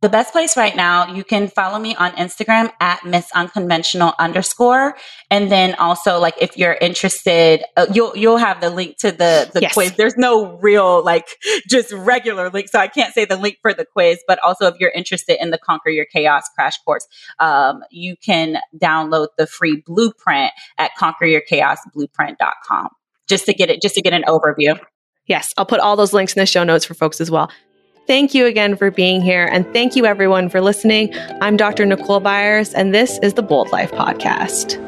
The 0.00 0.08
best 0.08 0.32
place 0.32 0.56
right 0.56 0.74
now, 0.74 1.14
you 1.14 1.22
can 1.22 1.46
follow 1.46 1.78
me 1.78 1.94
on 1.94 2.10
Instagram 2.12 2.72
at 2.80 3.04
Miss 3.04 3.30
Unconventional 3.36 4.14
underscore. 4.18 4.96
And 5.30 5.48
then 5.48 5.76
also 5.76 6.18
like 6.18 6.34
if 6.40 6.56
you're 6.56 6.76
interested, 6.80 7.62
uh, 7.76 7.86
you'll, 7.94 8.16
you'll 8.16 8.38
have 8.38 8.60
the 8.60 8.68
link 8.68 8.96
to 8.98 9.12
the, 9.12 9.48
the 9.54 9.60
Yes. 9.60 9.74
quiz. 9.74 9.92
There's 9.92 10.16
no 10.16 10.58
real 10.58 11.04
like 11.04 11.28
just 11.68 11.92
regular 11.92 12.50
link. 12.50 12.68
So 12.68 12.80
I 12.80 12.88
can't 12.88 13.14
say 13.14 13.26
the 13.26 13.36
link 13.36 13.58
for 13.62 13.72
the 13.72 13.84
quiz, 13.84 14.18
but 14.26 14.40
also 14.40 14.66
if 14.66 14.74
you're 14.80 14.90
interested 14.90 15.40
in 15.40 15.50
the 15.50 15.58
Conquer 15.58 15.90
Your 15.90 16.06
Chaos 16.06 16.48
crash 16.56 16.78
course, 16.84 17.06
um, 17.38 17.84
you 17.92 18.16
can 18.16 18.56
download 18.76 19.28
the 19.38 19.46
free 19.46 19.84
blueprint 19.86 20.50
at 20.78 20.90
conqueryourchaosblueprint.com 20.98 22.88
just 23.32 23.46
to 23.46 23.54
get 23.54 23.70
it, 23.70 23.80
just 23.80 23.94
to 23.94 24.02
get 24.02 24.12
an 24.12 24.24
overview. 24.28 24.78
Yes, 25.26 25.54
I'll 25.56 25.64
put 25.64 25.80
all 25.80 25.96
those 25.96 26.12
links 26.12 26.34
in 26.34 26.40
the 26.40 26.46
show 26.46 26.64
notes 26.64 26.84
for 26.84 26.92
folks 26.92 27.18
as 27.18 27.30
well. 27.30 27.50
Thank 28.06 28.34
you 28.34 28.44
again 28.44 28.76
for 28.76 28.90
being 28.90 29.22
here. 29.22 29.48
And 29.50 29.64
thank 29.72 29.96
you 29.96 30.04
everyone 30.04 30.50
for 30.50 30.60
listening. 30.60 31.14
I'm 31.40 31.56
Dr. 31.56 31.86
Nicole 31.86 32.20
Byers, 32.20 32.74
and 32.74 32.94
this 32.94 33.18
is 33.22 33.32
the 33.32 33.42
Bold 33.42 33.72
Life 33.72 33.90
Podcast. 33.92 34.78